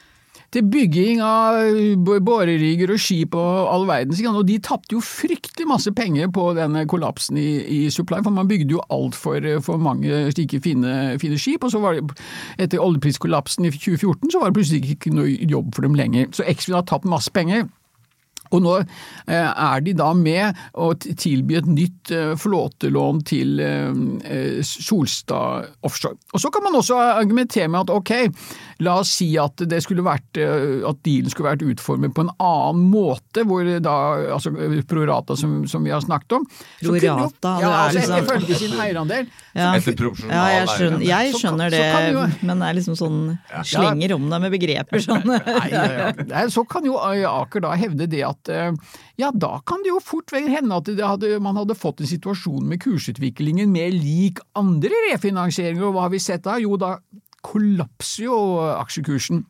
til 0.50 0.64
bygging 0.66 1.20
av 1.22 1.60
b- 2.02 2.18
borerigger 2.26 2.90
og 2.94 2.98
skip 3.02 3.36
og 3.38 3.68
all 3.70 3.86
verdens. 3.86 4.22
Og 4.26 4.42
de 4.48 4.58
tapte 4.66 4.96
jo 4.96 5.02
fryktelig 5.04 5.68
masse 5.70 5.92
penger 5.94 6.30
på 6.34 6.48
denne 6.58 6.82
kollapsen 6.90 7.38
i, 7.38 7.48
i 7.62 7.80
supply, 7.94 8.18
for 8.26 8.34
man 8.34 8.50
bygde 8.50 8.74
jo 8.74 8.82
altfor 8.90 9.46
for 9.62 9.78
mange 9.82 10.24
slike 10.34 10.58
fine, 10.64 10.96
fine 11.22 11.38
skip. 11.38 11.64
Og 11.66 11.74
så 11.74 11.82
var 11.82 11.98
det, 12.00 12.18
etter 12.58 12.82
oljepriskollapsen 12.82 13.68
i 13.70 13.74
2014, 13.76 14.30
så 14.34 14.42
var 14.42 14.50
det 14.50 14.58
plutselig 14.58 14.96
ikke 14.96 15.14
noe 15.14 15.36
jobb 15.50 15.70
for 15.76 15.86
dem 15.86 15.94
lenger. 15.98 16.32
Så 16.34 16.46
Eksfin 16.50 16.74
har 16.80 16.88
tapt 16.90 17.06
masse 17.06 17.30
penger. 17.34 17.68
Og 18.50 18.64
nå 18.64 18.72
eh, 18.80 19.46
er 19.46 19.82
de 19.86 19.92
da 19.94 20.08
med 20.18 20.58
å 20.74 20.88
tilby 20.98 21.54
et 21.60 21.68
nytt 21.70 22.10
eh, 22.10 22.32
flåtelån 22.34 23.20
til 23.30 23.60
eh, 23.62 23.92
eh, 24.26 24.56
Solstad 24.66 25.68
Offshore. 25.86 26.18
Og 26.34 26.42
Så 26.42 26.50
kan 26.50 26.64
man 26.66 26.74
også 26.80 26.98
argumentere 26.98 27.68
med 27.70 27.84
at 27.84 27.92
ok, 27.94 28.10
la 28.80 28.94
oss 29.02 29.10
si 29.20 29.28
at 29.40 29.56
det 29.68 29.82
skulle 29.84 30.02
vært, 30.02 30.36
eh, 30.40 30.80
at 30.88 31.00
dealen 31.04 31.30
skulle 31.32 31.50
vært 31.52 31.64
utformet 31.68 32.14
på 32.16 32.24
en 32.24 32.30
annen 32.40 32.86
måte, 32.90 33.44
hvor 33.44 33.64
da, 33.84 33.94
altså 34.36 34.52
prorata 34.88 35.36
som, 35.36 35.66
som 35.68 35.84
vi 35.84 35.90
har 35.92 36.00
snakket 36.00 36.32
om. 36.38 36.46
så 36.80 36.86
kunne 36.88 37.00
jo- 37.00 37.16
Prorata, 37.16 37.52
Ja, 37.60 37.68
er 37.70 37.76
altså 37.88 37.98
liksom- 38.00 38.24
ifølge 38.24 38.54
sin 38.56 38.78
eierandel. 38.80 39.26
ja. 39.54 39.74
Etter 39.76 39.96
proporsjonal 39.96 40.32
ja, 40.32 40.46
jeg 40.60 40.68
skjønner, 40.68 41.04
jeg 41.06 41.34
skjønner 41.34 41.70
det, 41.70 41.80
Så 41.80 41.92
kan- 41.92 41.92
så 41.92 42.00
det, 42.00 42.14
kan 42.14 42.30
jo- 42.30 42.46
men 42.46 42.58
det 42.58 42.68
er 42.70 42.74
liksom 42.80 42.96
sånn 42.96 43.38
slenger 43.64 44.14
om 44.14 44.30
deg 44.30 44.40
med 44.40 44.52
begreper 44.52 44.98
sånn. 45.04 45.24
Nei, 45.24 45.68
ja, 45.70 46.12
ja. 46.32 46.46
Så 46.48 46.66
kan 46.68 46.84
jo 46.84 46.96
Aker 47.00 47.60
da 47.60 47.74
hevde 47.76 48.08
det 48.08 48.22
at 48.26 48.48
eh, 48.48 48.72
ja, 49.18 49.30
da 49.30 49.58
kan 49.66 49.82
det 49.82 49.88
jo 49.92 50.00
fort 50.00 50.30
hende 50.30 50.72
at 50.76 50.84
det 50.84 50.98
hadde, 51.04 51.40
man 51.40 51.56
hadde 51.56 51.74
fått 51.76 52.00
en 52.00 52.06
situasjon 52.06 52.62
med 52.66 52.80
kursutviklingen 52.80 53.68
mer 53.68 53.90
lik 53.90 54.38
andre 54.56 54.90
refinansieringer, 55.12 55.82
og 55.88 55.94
hva 55.94 56.00
har 56.06 56.10
vi 56.10 56.18
sett 56.18 56.42
da? 56.42 56.56
Jo, 56.56 56.76
da 56.80 56.96
kollapser 57.46 58.26
jo 58.28 58.36
aksjekursen. 58.74 59.44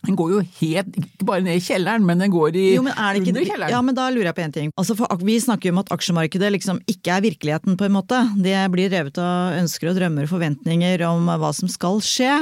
Den 0.00 0.16
går 0.16 0.30
jo 0.32 0.38
helt, 0.62 0.94
ikke 0.96 1.26
bare 1.28 1.44
ned 1.44 1.58
i 1.58 1.62
kjelleren, 1.62 2.04
men 2.08 2.22
den 2.22 2.32
går 2.32 2.56
i 2.56 2.62
Jo, 2.72 2.84
men 2.86 2.94
er 2.96 3.18
det 3.18 3.28
under 3.28 3.44
kjelleren. 3.44 3.72
ja, 3.74 3.80
men 3.84 3.96
da 3.96 4.06
lurer 4.08 4.30
jeg 4.30 4.36
på 4.38 4.44
en 4.46 4.54
ting. 4.54 4.70
Altså 4.80 4.96
for, 4.96 5.24
vi 5.28 5.36
snakker 5.44 5.68
jo 5.68 5.74
om 5.74 5.82
at 5.82 5.92
aksjemarkedet 5.92 6.52
liksom 6.56 6.80
ikke 6.88 7.12
er 7.18 7.24
virkeligheten, 7.26 7.76
på 7.76 7.84
en 7.84 7.96
måte. 7.98 8.20
Det 8.40 8.56
blir 8.72 8.88
revet 8.92 9.20
av 9.20 9.58
ønsker 9.60 9.92
og 9.92 9.98
drømmer 10.00 10.24
og 10.24 10.32
forventninger 10.32 11.04
om 11.08 11.28
hva 11.28 11.52
som 11.56 11.68
skal 11.68 12.00
skje. 12.04 12.32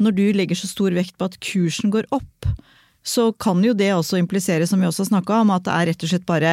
Når 0.00 0.16
du 0.16 0.24
legger 0.40 0.56
så 0.56 0.70
stor 0.72 0.96
vekt 0.96 1.18
på 1.20 1.28
at 1.28 1.36
kursen 1.44 1.92
går 1.92 2.08
opp, 2.16 2.48
så 3.02 3.32
kan 3.34 3.62
jo 3.66 3.72
det 3.74 3.90
også 3.96 4.18
implisere, 4.20 4.66
som 4.66 4.80
vi 4.82 4.86
også 4.86 5.08
snakka 5.08 5.40
om, 5.42 5.50
at 5.50 5.64
det 5.66 5.74
er 5.74 5.88
rett 5.90 6.04
og 6.06 6.10
slett 6.12 6.26
bare 6.28 6.52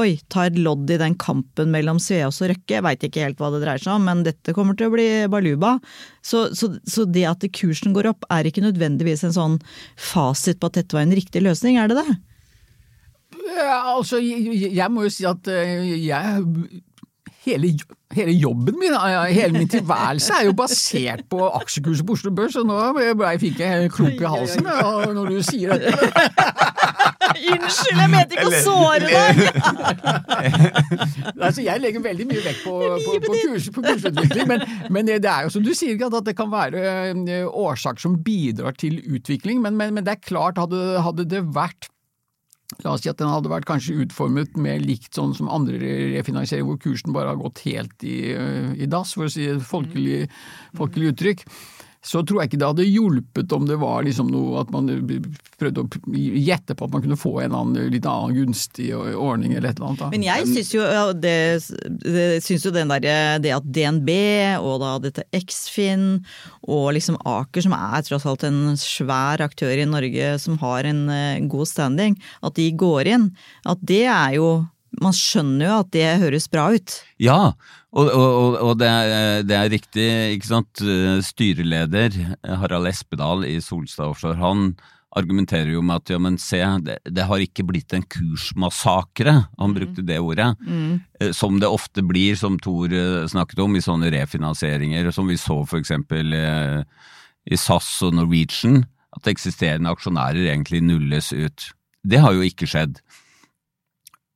oi, 0.00 0.16
ta 0.32 0.48
et 0.48 0.58
lodd 0.58 0.90
i 0.90 0.98
den 0.98 1.14
kampen 1.20 1.70
mellom 1.74 2.00
Sveås 2.02 2.40
og 2.42 2.50
Røkke. 2.50 2.82
Veit 2.82 3.06
ikke 3.06 3.22
helt 3.22 3.38
hva 3.42 3.52
det 3.54 3.62
dreier 3.62 3.82
seg 3.82 3.94
om, 3.94 4.08
men 4.08 4.24
dette 4.26 4.54
kommer 4.56 4.78
til 4.78 4.90
å 4.90 4.94
bli 4.96 5.08
baluba. 5.30 5.76
Så, 6.26 6.48
så, 6.58 6.72
så 6.90 7.06
det 7.06 7.26
at 7.30 7.46
kursen 7.54 7.94
går 7.94 8.10
opp, 8.10 8.26
er 8.34 8.50
ikke 8.50 8.64
nødvendigvis 8.66 9.22
en 9.28 9.36
sånn 9.36 9.60
fasit 9.94 10.58
på 10.58 10.72
at 10.72 10.80
dette 10.80 10.98
var 10.98 11.06
en 11.06 11.14
riktig 11.16 11.44
løsning, 11.46 11.78
er 11.78 11.92
det 11.92 12.02
det? 12.02 12.18
Ja, 13.46 13.94
altså, 13.94 14.18
jeg, 14.22 14.74
jeg 14.74 14.90
må 14.92 15.06
jo 15.06 15.12
si 15.14 15.26
at 15.28 15.46
eh, 15.50 15.86
jeg 16.02 16.42
hele, 17.46 17.72
hele 18.16 18.34
jobben 18.34 18.78
min, 18.80 18.94
hele 19.30 19.58
min 19.58 19.70
tilværelse 19.70 20.34
er 20.40 20.48
jo 20.48 20.54
basert 20.58 21.24
på 21.30 21.48
aksjekurset 21.60 22.06
på 22.06 22.16
Oslo 22.18 22.32
Børs, 22.34 22.58
og 22.60 22.66
nå 22.68 22.80
fikk 23.42 23.60
jeg 23.62 23.86
en 23.86 23.92
klump 23.92 24.20
i 24.20 24.30
halsen 24.30 24.66
når 24.66 25.30
du 25.30 25.40
sier 25.46 25.76
dette. 25.76 26.10
Unnskyld, 27.36 28.00
jeg 28.00 28.10
mente 28.10 28.36
ikke 28.36 28.48
å 28.48 28.60
såre 28.64 29.00
deg! 29.06 29.40
altså, 31.46 31.64
jeg 31.64 31.82
legger 31.82 32.04
veldig 32.04 32.28
mye 32.30 32.44
vekt 32.44 32.62
på, 32.64 32.76
på, 33.04 33.16
på, 33.26 33.40
kurs, 33.42 33.68
på 33.74 33.84
kursutvikling, 33.84 34.48
men, 34.50 34.64
men, 34.90 35.10
det 35.10 35.30
er 35.30 35.46
jo 35.46 35.52
som 35.56 35.64
du 35.66 35.72
sier, 35.76 35.98
at 36.06 36.16
det 36.26 36.36
kan 36.38 36.50
være 36.52 36.84
eh, 37.12 37.44
årsaker 37.46 38.02
som 38.02 38.16
bidrar 38.24 38.76
til 38.78 38.98
utvikling. 39.04 39.60
Men, 39.64 39.76
men, 39.78 39.94
men 39.96 40.06
det 40.06 40.16
er 40.16 40.24
klart, 40.24 40.60
hadde, 40.60 41.00
hadde 41.04 41.28
det 41.30 41.44
vært 41.54 41.90
La 42.84 42.92
oss 42.92 43.04
si 43.04 43.10
at 43.10 43.20
den 43.20 43.30
hadde 43.32 43.50
vært 43.50 43.68
kanskje 43.68 43.96
utformet 44.04 44.58
mer 44.60 44.82
likt 44.82 45.16
sånn 45.16 45.32
som 45.36 45.48
andre 45.52 45.78
refinansiering, 46.16 46.66
hvor 46.68 46.80
kursen 46.82 47.14
bare 47.16 47.32
har 47.32 47.40
gått 47.40 47.64
helt 47.64 48.04
i, 48.04 48.34
eh, 48.36 48.74
i 48.76 48.90
dass, 48.90 49.14
for 49.16 49.28
å 49.28 49.32
si 49.32 49.48
et 49.48 49.64
folkelig, 49.64 50.26
folkelig 50.76 51.14
uttrykk 51.14 51.46
så 52.06 52.22
tror 52.22 52.40
jeg 52.40 52.50
ikke 52.50 52.60
det 52.60 52.68
hadde 52.68 52.86
hjulpet 52.86 53.52
om 53.56 53.64
det 53.66 53.78
var 53.80 54.04
liksom 54.06 54.28
noe 54.30 54.60
at 54.60 54.70
man 54.74 54.86
prøvde 55.58 55.82
å 55.82 55.86
gjette 56.14 56.76
på 56.78 56.86
at 56.86 56.94
man 56.94 57.02
kunne 57.02 57.18
få 57.18 57.32
en 57.42 57.56
annen, 57.58 57.88
litt 57.90 58.06
annen 58.06 58.36
gunstig 58.36 58.92
ordning 58.94 59.56
eller 59.56 59.72
et 59.72 59.80
eller 59.80 59.90
annet. 59.90 60.04
Da. 60.04 60.10
Men 60.12 60.26
jeg 60.26 60.46
syns 60.52 60.70
jo, 60.76 60.84
det, 61.18 61.34
det, 62.04 62.26
synes 62.46 62.68
jo 62.68 62.74
den 62.76 62.94
der, 62.94 63.40
det 63.42 63.56
at 63.56 63.66
DNB 63.66 64.12
og 64.60 64.78
da 64.84 64.92
dette 65.02 65.26
Eksfin 65.34 66.06
og 66.62 66.94
liksom 66.96 67.18
Aker, 67.26 67.66
som 67.66 67.74
er 67.74 68.06
tross 68.06 68.28
alt 68.28 68.46
en 68.46 68.78
svær 68.78 69.42
aktør 69.42 69.74
i 69.74 69.88
Norge 69.88 70.36
som 70.42 70.60
har 70.62 70.86
en 70.86 71.04
eh, 71.10 71.42
god 71.50 71.68
standing, 71.68 72.16
at 72.46 72.56
de 72.58 72.70
går 72.78 73.10
inn, 73.16 73.28
at 73.66 73.82
det 73.86 74.04
er 74.06 74.38
jo 74.38 74.50
man 75.02 75.14
skjønner 75.16 75.66
jo 75.68 75.78
at 75.82 75.92
det 75.94 76.06
høres 76.22 76.48
bra 76.52 76.68
ut. 76.74 76.98
Ja, 77.22 77.40
og, 77.96 78.10
og, 78.10 78.58
og 78.60 78.74
det, 78.80 78.88
er, 78.88 79.46
det, 79.46 79.56
er, 79.56 79.72
riktig, 79.72 80.08
ikke 80.36 80.50
sant. 80.50 80.84
Styreleder 81.24 82.18
Harald 82.62 82.90
Espedal 82.90 83.46
i 83.48 83.56
Solstad 83.64 84.12
Offshore, 84.12 84.38
han 84.40 84.74
argumenterer 85.16 85.72
jo 85.72 85.82
med 85.84 86.02
at 86.02 86.12
ja, 86.12 86.18
men 86.20 86.36
se, 86.40 86.60
det, 86.84 86.98
det 87.08 87.24
har 87.28 87.42
ikke 87.42 87.64
blitt 87.68 87.94
en 87.96 88.04
kursmassakre, 88.04 89.36
han 89.56 89.72
mm. 89.72 89.76
brukte 89.78 90.04
det 90.06 90.18
ordet, 90.20 90.50
mm. 90.60 91.32
som 91.36 91.60
det 91.62 91.70
ofte 91.72 92.04
blir, 92.06 92.36
som 92.38 92.58
Tor 92.62 92.92
eh, 92.92 93.24
snakket 93.30 93.62
om, 93.64 93.76
i 93.76 93.84
sånne 93.84 94.10
refinansieringer, 94.12 95.08
som 95.14 95.30
vi 95.30 95.38
så 95.40 95.62
for 95.68 95.80
eksempel 95.80 96.36
eh, 96.36 96.82
i 97.48 97.58
SAS 97.60 97.88
og 98.06 98.16
Norwegian, 98.18 98.82
at 99.16 99.30
eksisterende 99.32 99.92
aksjonærer 99.94 100.50
egentlig 100.50 100.82
nulles 100.84 101.32
ut. 101.32 101.70
Det 102.04 102.20
har 102.20 102.36
jo 102.36 102.44
ikke 102.44 102.68
skjedd. 102.68 103.00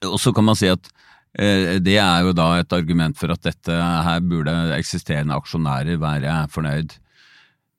Og 0.08 0.16
så 0.20 0.32
kan 0.32 0.46
man 0.46 0.56
si 0.56 0.70
at 0.70 0.88
eh, 1.36 1.76
det 1.82 1.98
er 2.00 2.24
jo 2.24 2.32
da 2.36 2.54
et 2.60 2.72
argument 2.72 3.18
for 3.18 3.32
at 3.32 3.42
dette 3.44 3.74
her 3.76 4.22
burde 4.24 4.54
eksisterende 4.78 5.36
aksjonærer 5.36 6.00
være 6.00 6.46
fornøyd. 6.52 6.96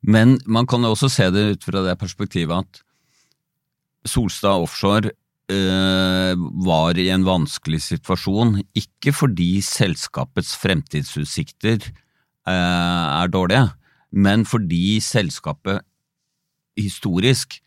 Men 0.02 0.38
man 0.46 0.66
kan 0.66 0.82
jo 0.82 0.94
også 0.94 1.10
se 1.10 1.30
det 1.34 1.48
ut 1.56 1.66
fra 1.66 1.82
det 1.86 1.98
perspektivet 1.98 2.62
at 2.62 2.82
Solstad 4.06 4.62
Offshore 4.64 5.12
øh, 5.50 6.34
var 6.66 6.98
i 6.98 7.08
en 7.14 7.26
vanskelig 7.26 7.82
situasjon, 7.82 8.62
ikke 8.74 9.12
fordi 9.14 9.60
selskapets 9.62 10.56
fremtidsutsikter 10.58 11.86
øh, 11.86 12.52
er 12.52 13.30
dårlige, 13.30 13.68
men 14.10 14.46
fordi 14.46 14.98
selskapet 15.00 15.82
historisk 16.78 17.60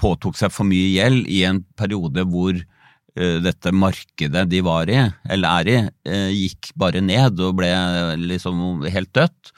påtok 0.00 0.36
seg 0.36 0.52
for 0.52 0.68
mye 0.68 0.92
gjeld 0.92 1.28
i 1.28 1.42
en 1.48 1.62
periode 1.76 2.24
hvor 2.28 2.56
Eh, 2.56 2.75
dette 3.16 3.72
markedet 3.72 4.44
de 4.50 4.60
var 4.64 4.90
i, 4.92 4.98
eller 5.32 5.62
er 5.62 5.70
i, 5.70 5.76
eh, 6.08 6.32
gikk 6.36 6.72
bare 6.76 7.00
ned 7.00 7.40
og 7.40 7.56
ble 7.56 7.70
liksom 8.20 8.84
helt 8.92 9.12
dødt. 9.16 9.52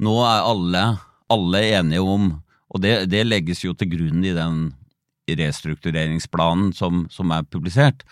Nå 0.00 0.14
er 0.22 0.46
alle, 0.46 0.84
alle 1.30 1.64
enige 1.74 2.04
om, 2.04 2.30
og 2.70 2.84
det, 2.84 3.10
det, 3.10 3.26
legges 3.26 3.64
jo 3.64 3.74
til 3.74 3.90
grunn 3.96 4.22
i 4.24 4.36
den 4.36 4.70
restruktureringsplanen 5.30 6.72
som, 6.74 7.04
som 7.10 7.34
er 7.34 7.46
publisert, 7.50 8.06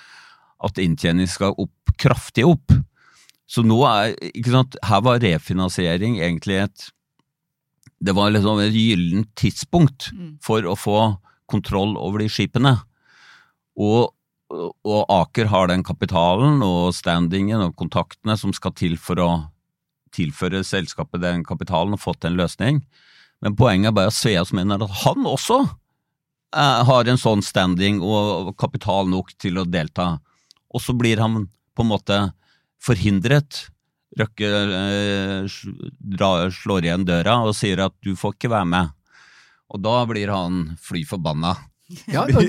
at 0.63 0.79
inntjening 0.83 1.31
skal 1.31 1.55
opp, 1.59 1.95
kraftig 1.99 2.47
opp. 2.47 2.75
Så 3.49 3.63
nå 3.65 3.79
er, 3.89 4.13
ikke 4.35 4.53
sant, 4.53 4.77
her 4.85 5.03
var 5.07 5.23
refinansiering 5.23 6.21
egentlig 6.21 6.63
et 6.67 6.93
Det 7.99 8.13
var 8.15 8.31
liksom 8.31 8.61
et 8.63 8.71
gyllent 8.71 9.31
tidspunkt 9.35 10.13
mm. 10.15 10.39
for 10.43 10.63
å 10.63 10.77
få 10.79 10.99
kontroll 11.51 11.97
over 11.99 12.23
de 12.23 12.29
skipene. 12.31 12.77
Og 13.75 14.13
og 14.49 15.03
Aker 15.13 15.51
har 15.53 15.69
den 15.69 15.85
kapitalen 15.85 16.63
og 16.65 16.95
standingen 16.97 17.67
og 17.67 17.77
kontaktene 17.77 18.37
som 18.41 18.55
skal 18.57 18.73
til 18.77 18.97
for 19.01 19.21
å 19.21 19.31
tilføre 20.15 20.63
selskapet 20.65 21.21
den 21.23 21.45
kapitalen 21.45 21.97
og 21.97 22.03
fått 22.03 22.25
en 22.25 22.39
løsning. 22.39 22.81
Men 23.45 23.57
poenget 23.59 23.93
er 23.93 23.97
bare 23.99 24.13
at 24.13 24.17
Sveas 24.17 24.55
mener 24.57 24.83
at 24.83 24.97
han 25.05 25.27
også 25.29 25.61
eh, 25.63 26.81
har 26.89 27.09
en 27.09 27.21
sånn 27.21 27.45
standing 27.45 28.01
og 28.03 28.55
kapital 28.59 29.11
nok 29.11 29.35
til 29.39 29.61
å 29.61 29.69
delta. 29.69 30.17
Og 30.73 30.83
så 30.83 30.97
blir 30.97 31.21
han 31.23 31.45
på 31.77 31.85
en 31.85 31.93
måte 31.93 32.21
forhindret. 32.83 33.67
Røkke 34.19 34.49
eh, 34.81 35.59
slår 36.57 36.89
igjen 36.89 37.07
døra 37.07 37.43
og 37.45 37.55
sier 37.57 37.85
at 37.85 37.95
du 38.03 38.15
får 38.19 38.39
ikke 38.39 38.55
være 38.57 38.73
med. 38.73 38.95
Og 39.69 39.85
da 39.85 40.01
blir 40.09 40.33
han 40.33 40.73
fly 40.81 41.05
forbanna. 41.07 41.53
Ja, 42.13 42.27
og, 42.37 42.43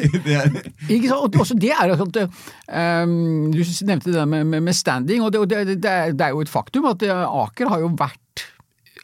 ikke 0.91 1.07
sant? 1.07 1.37
Også 1.39 1.55
det 1.55 1.71
er 1.71 1.93
at 1.93 2.01
um, 2.03 3.51
Du 3.53 3.61
nevnte 3.87 4.11
det 4.11 4.25
med, 4.27 4.57
med 4.59 4.75
standing, 4.75 5.23
og, 5.23 5.31
det, 5.31 5.39
og 5.39 5.47
det, 5.49 5.77
det, 5.79 5.91
er, 5.91 6.11
det, 6.11 6.25
er, 6.25 6.33
jo 6.35 6.43
et 6.43 6.51
faktum 6.51 6.89
at 6.91 7.05
Aker 7.07 7.71
har 7.71 7.85
jo 7.85 7.93
vært 7.95 8.19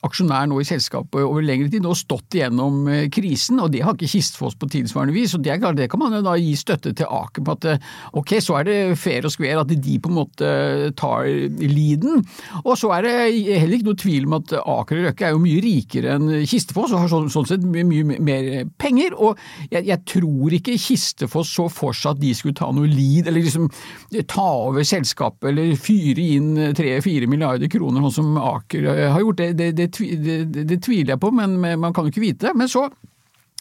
aksjonær 0.06 0.50
nå 0.50 0.60
i 0.62 0.68
selskapet 0.68 1.24
over 1.24 1.44
lengre 1.46 1.70
tid 1.72 1.84
nå 1.86 1.94
stått 1.98 2.38
igjennom 2.38 2.86
eh, 2.91 3.08
krisen, 3.13 3.60
og 3.63 3.72
det 3.74 3.84
har 3.86 3.96
ikke 3.96 4.10
Kistfoss 4.15 4.58
på 4.60 4.70
tilsvarende 4.72 5.15
vis. 5.15 5.36
og 5.36 5.44
Det, 5.46 5.58
klart, 5.62 5.78
det 5.80 5.89
kan 5.91 6.02
man 6.02 6.15
jo 6.15 6.24
da 6.26 6.36
gi 6.39 6.54
støtte 6.60 6.94
til 6.96 7.10
Aker 7.10 7.46
på 7.46 7.56
at 7.56 7.68
eh, 7.72 7.89
ok, 8.18 8.36
så 8.44 8.60
er 8.60 8.68
det 8.70 8.78
fair 9.02 9.28
og 9.28 9.34
square 9.34 9.63
at 9.63 9.74
de 9.74 9.98
på 10.02 10.12
en 10.12 10.18
måte 10.20 10.52
tar 11.00 11.28
leaden. 11.62 12.24
Og 12.63 12.76
så 12.80 12.91
er 12.98 13.08
det 13.08 13.15
heller 13.62 13.78
ikke 13.78 13.89
noe 13.89 14.02
tvil 14.02 14.30
om 14.30 14.38
at 14.39 14.56
Aker 14.60 15.02
og 15.02 15.10
Røkke 15.10 15.28
er 15.28 15.36
jo 15.36 15.44
mye 15.44 15.63
rikere 15.65 16.15
enn 16.15 16.32
Kistefoss 16.48 16.94
og 16.96 17.04
har 17.04 17.12
sånn, 17.12 17.32
sånn 17.34 17.50
sett 17.50 17.65
mye, 17.65 17.86
mye, 17.88 18.20
mer 18.24 18.50
penger. 18.82 19.15
Og 19.18 19.39
jeg, 19.72 19.86
jeg, 19.89 20.02
tror 20.06 20.58
ikke 20.60 20.78
Kistefoss 20.80 21.54
så 21.56 21.68
for 21.72 21.96
seg 21.96 22.15
at 22.15 22.22
de 22.22 22.34
skulle 22.38 22.58
ta 22.58 22.70
noe 22.76 22.89
lead, 22.89 23.30
eller 23.30 23.46
liksom 23.46 23.70
ta 24.30 24.48
over 24.68 24.86
selskapet 24.86 25.50
eller 25.52 25.74
fyre 25.80 26.24
inn 26.36 26.54
tre-fire 26.78 27.30
milliarder 27.30 27.70
kroner, 27.72 28.04
sånn 28.06 28.18
som 28.20 28.39
Aker 28.41 28.89
har 29.13 29.22
gjort. 29.22 29.41
Det, 29.41 29.52
det, 29.60 29.72
det 29.80 29.89
det, 29.99 30.79
tviler 30.84 31.15
jeg 31.15 31.21
på, 31.21 31.31
men 31.36 31.60
man 31.60 31.93
kan 31.93 32.05
jo 32.05 32.13
ikke 32.13 32.25
vite. 32.25 32.53
Men 32.58 32.71
så 32.71 32.88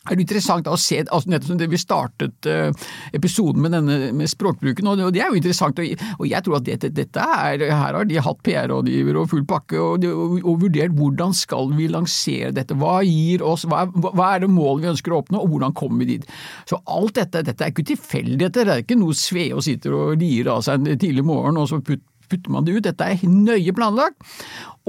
er 0.05 0.18
det 0.18 0.25
interessant 0.27 0.66
å 0.68 0.77
se, 0.81 0.99
altså 1.05 1.33
nettopp 1.33 1.49
som 1.49 1.61
det 1.61 1.68
vi 1.73 1.81
startet 1.81 2.49
uh, 2.51 2.87
episoden 3.16 3.64
med 3.64 3.73
denne 3.73 4.11
med 4.16 4.29
språkbruken, 4.29 4.90
og 4.90 5.01
det, 5.01 5.23
er 5.23 5.33
jo 5.33 5.40
interessant. 5.40 5.81
Og, 5.81 6.27
jeg 6.29 6.44
tror 6.44 6.59
at 6.59 6.66
dette, 6.66 6.90
dette 6.92 7.25
er, 7.25 7.64
her 7.70 7.97
har 7.97 8.09
de 8.09 8.20
hatt 8.20 8.42
PR-rådgiver 8.44 9.20
og 9.20 9.31
full 9.33 9.47
pakke 9.49 9.81
og, 9.81 10.05
og, 10.05 10.37
og, 10.42 10.59
vurdert 10.64 10.97
hvordan 10.99 11.33
skal 11.37 11.73
vi 11.77 11.88
lansere 11.92 12.53
dette, 12.57 12.77
hva 12.81 12.99
gir 13.07 13.44
oss, 13.44 13.64
hva, 13.70 13.87
hva 13.88 14.35
er 14.35 14.44
det 14.44 14.53
målet 14.53 14.85
vi 14.85 14.92
ønsker 14.92 15.14
å 15.14 15.23
oppnå, 15.25 15.40
og 15.40 15.55
hvordan 15.55 15.77
kommer 15.77 16.05
vi 16.05 16.18
dit. 16.18 16.33
Så 16.68 16.81
alt 16.85 17.16
dette, 17.16 17.44
dette 17.49 17.64
er 17.64 17.73
ikke 17.73 17.88
tilfeldigheter, 17.94 18.68
det 18.68 18.77
er 18.77 18.85
ikke 18.85 19.01
noe 19.01 19.16
Sveo 19.16 19.64
sitter 19.64 19.97
og 19.97 20.18
lirer 20.20 20.53
av 20.59 20.66
seg 20.66 20.83
en 20.83 21.01
tidlig 21.01 21.25
morgen 21.25 21.62
og 21.62 21.70
så 21.70 21.81
putter 21.81 22.12
putter 22.31 22.53
man 22.55 22.67
det 22.67 22.77
ut. 22.77 22.85
Dette 22.87 23.09
er 23.09 23.25
nøye 23.29 23.75
planlagt. 23.77 24.21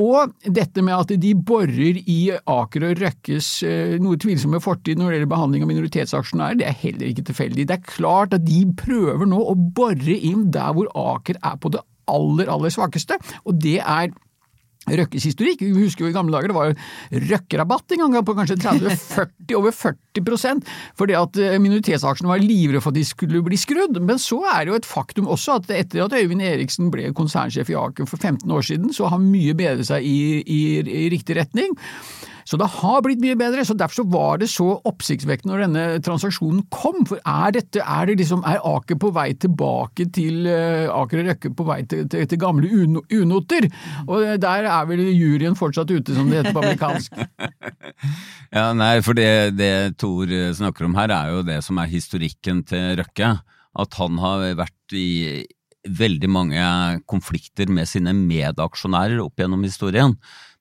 Og 0.01 0.33
dette 0.43 0.83
med 0.83 0.95
at 0.97 1.13
de 1.23 1.31
borer 1.47 2.01
i 2.01 2.19
Aker 2.35 2.89
og 2.89 2.99
Røkkes 2.99 3.49
eh, 3.67 3.95
noe 4.03 4.19
tvilsomme 4.19 4.59
fortid 4.63 4.99
når 4.99 5.07
det 5.07 5.19
gjelder 5.19 5.31
behandling 5.31 5.63
av 5.63 5.71
minoritetsaksjonærer, 5.71 6.59
det 6.59 6.67
er 6.67 6.79
heller 6.81 7.07
ikke 7.07 7.27
tilfeldig. 7.29 7.67
Det 7.69 7.77
er 7.77 7.87
klart 7.87 8.35
at 8.35 8.43
de 8.47 8.65
prøver 8.79 9.29
nå 9.29 9.39
å 9.39 9.55
bore 9.55 10.19
inn 10.19 10.49
der 10.55 10.75
hvor 10.75 10.91
Aker 11.15 11.39
er 11.39 11.55
på 11.61 11.71
det 11.71 11.83
aller, 12.11 12.51
aller 12.51 12.73
svakeste, 12.73 13.17
og 13.47 13.57
det 13.63 13.79
er 13.81 14.11
Røkkes 14.85 15.25
historikk. 15.25 15.63
Vi 15.65 15.85
husker 15.85 16.05
jo 16.05 16.11
i 16.11 16.15
gamle 16.15 16.35
dager 16.35 16.51
det 16.51 16.57
var 16.57 16.75
røkkerabatt 17.31 17.95
en 17.95 18.03
gang 18.03 18.17
på 18.25 18.35
kanskje 18.37 18.59
30-40, 18.61 19.55
over 19.59 19.73
40% 19.73 20.67
fordi 20.95 21.15
at 21.17 21.39
eh, 21.41 21.57
minoritetsaksjene 21.61 22.29
var 22.29 22.43
livredde 22.43 22.83
for 22.83 22.93
at 22.93 22.99
de 22.99 23.05
skulle 23.07 23.41
bli 23.45 23.57
skrudd. 23.59 23.97
Men 24.01 24.21
så 24.21 24.41
er 24.51 24.63
det 24.63 24.73
jo 24.73 24.79
et 24.81 24.89
faktum 24.89 25.31
også 25.31 25.59
at 25.59 25.73
etter 25.73 26.05
at 26.05 26.15
Øyvind 26.15 26.45
Eriksen 26.45 26.91
ble 26.93 27.09
konsernsjef 27.17 27.73
i 27.73 27.79
Aker 27.79 28.09
for 28.09 28.21
15 28.21 28.51
år 28.51 28.69
siden, 28.69 28.93
så 28.93 29.09
har 29.11 29.21
mye 29.21 29.57
bedret 29.57 29.89
seg 29.89 30.05
i, 30.05 30.41
i, 30.41 30.61
i 30.85 31.09
riktig 31.13 31.39
retning. 31.39 31.73
Så 32.45 32.59
det 32.61 32.67
har 32.77 33.01
blitt 33.01 33.21
mye 33.23 33.37
bedre, 33.39 33.63
så 33.65 33.73
derfor 33.77 34.03
så 34.03 34.05
var 34.13 34.39
det 34.41 34.51
så 34.53 34.67
oppsiktsvekkende 34.85 35.51
når 35.53 35.63
denne 35.65 35.85
transaksjonen 36.05 36.61
kom. 36.73 37.01
For 37.09 37.17
er 37.21 37.55
dette, 37.55 37.81
er 37.81 38.05
det 38.09 38.19
liksom, 38.21 38.43
er 38.45 38.61
Aker 38.69 38.99
på 39.01 39.09
vei 39.15 39.31
tilbake 39.41 40.05
til 40.13 40.45
uh, 40.45 40.93
Aker 40.93 41.23
og 41.23 41.31
Røkke 41.31 41.51
på 41.57 41.65
vei 41.65 41.79
til, 41.89 42.05
til, 42.11 42.27
til 42.29 42.41
gamle 42.41 42.69
unoter? 43.09 43.69
Og 44.05 44.37
der 44.41 44.69
er 44.69 44.85
vel 44.91 45.01
juryen 45.09 45.57
fortsatt 45.57 45.89
ute, 45.89 46.13
som 46.13 46.29
det 46.29 46.43
heter 46.43 46.53
på 46.53 46.61
amerikansk. 46.61 47.17
ja, 48.57 48.69
nei, 48.77 48.93
for 49.05 49.17
det, 49.17 49.57
det 49.57 49.73
Tor 50.01 50.29
snakker 50.61 50.85
om 50.85 50.97
her, 51.01 51.13
er 51.17 51.33
jo 51.33 51.43
det 51.49 51.59
som 51.65 51.81
er 51.81 51.89
historikken 51.89 52.61
til 52.69 52.93
Røkke. 53.01 53.35
At 53.75 53.97
han 53.99 54.21
har 54.21 54.45
vært 54.61 54.95
i 54.95 55.43
veldig 55.85 56.29
mange 56.31 56.61
konflikter 57.09 57.69
med 57.71 57.89
sine 57.89 58.13
medaksjonærer 58.17 59.21
opp 59.23 59.41
gjennom 59.41 59.65
historien, 59.65 60.15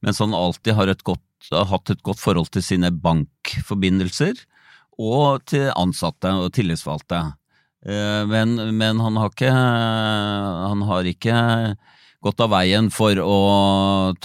mens 0.05 0.21
han 0.21 0.37
alltid 0.37 0.77
har, 0.77 0.91
et 0.93 1.05
godt, 1.07 1.23
hatt 1.53 1.91
et 1.93 2.03
godt 2.07 2.23
forhold 2.23 2.51
til 2.55 2.65
sine 2.65 2.91
bankforbindelser 2.91 4.39
og 5.01 5.45
til 5.51 5.71
ansatte 5.75 6.31
og 6.39 6.53
tillitsvalgte. 6.55 7.21
Eh, 7.85 8.23
men, 8.31 8.57
men 8.79 9.03
han, 9.03 9.19
har 9.21 9.33
ikke, 9.33 9.51
han 9.53 10.85
har 10.89 11.09
ikke 11.11 11.39
gått 12.25 12.41
av 12.41 12.53
veien 12.55 12.89
for 12.95 13.19
å 13.21 13.39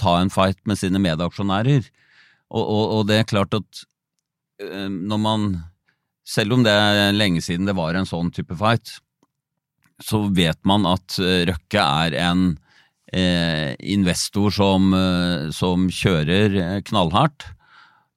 ta 0.00 0.16
en 0.20 0.32
fight 0.32 0.60
med 0.68 0.80
sine 0.80 1.02
medaksjonærer. 1.02 1.90
Og, 2.50 2.62
og, 2.62 2.84
og 2.96 3.02
det 3.10 3.20
er 3.20 3.28
klart 3.28 3.56
at 3.58 3.84
eh, 4.62 4.88
når 4.88 5.26
man 5.26 5.50
Selv 6.30 6.54
om 6.54 6.60
det 6.62 6.70
er 6.70 7.14
lenge 7.16 7.40
siden 7.42 7.66
det 7.66 7.74
var 7.74 7.96
en 7.96 8.06
sånn 8.06 8.28
type 8.30 8.54
fight, 8.54 8.92
så 9.98 10.20
vet 10.30 10.60
man 10.68 10.84
at 10.86 11.16
eh, 11.18 11.42
Røkke 11.48 11.82
er 11.82 12.14
en 12.22 12.52
investor 13.12 14.50
som, 14.54 14.92
eh, 14.94 15.50
som, 15.50 15.88
kjører 15.90 16.82
knallhardt, 16.86 17.48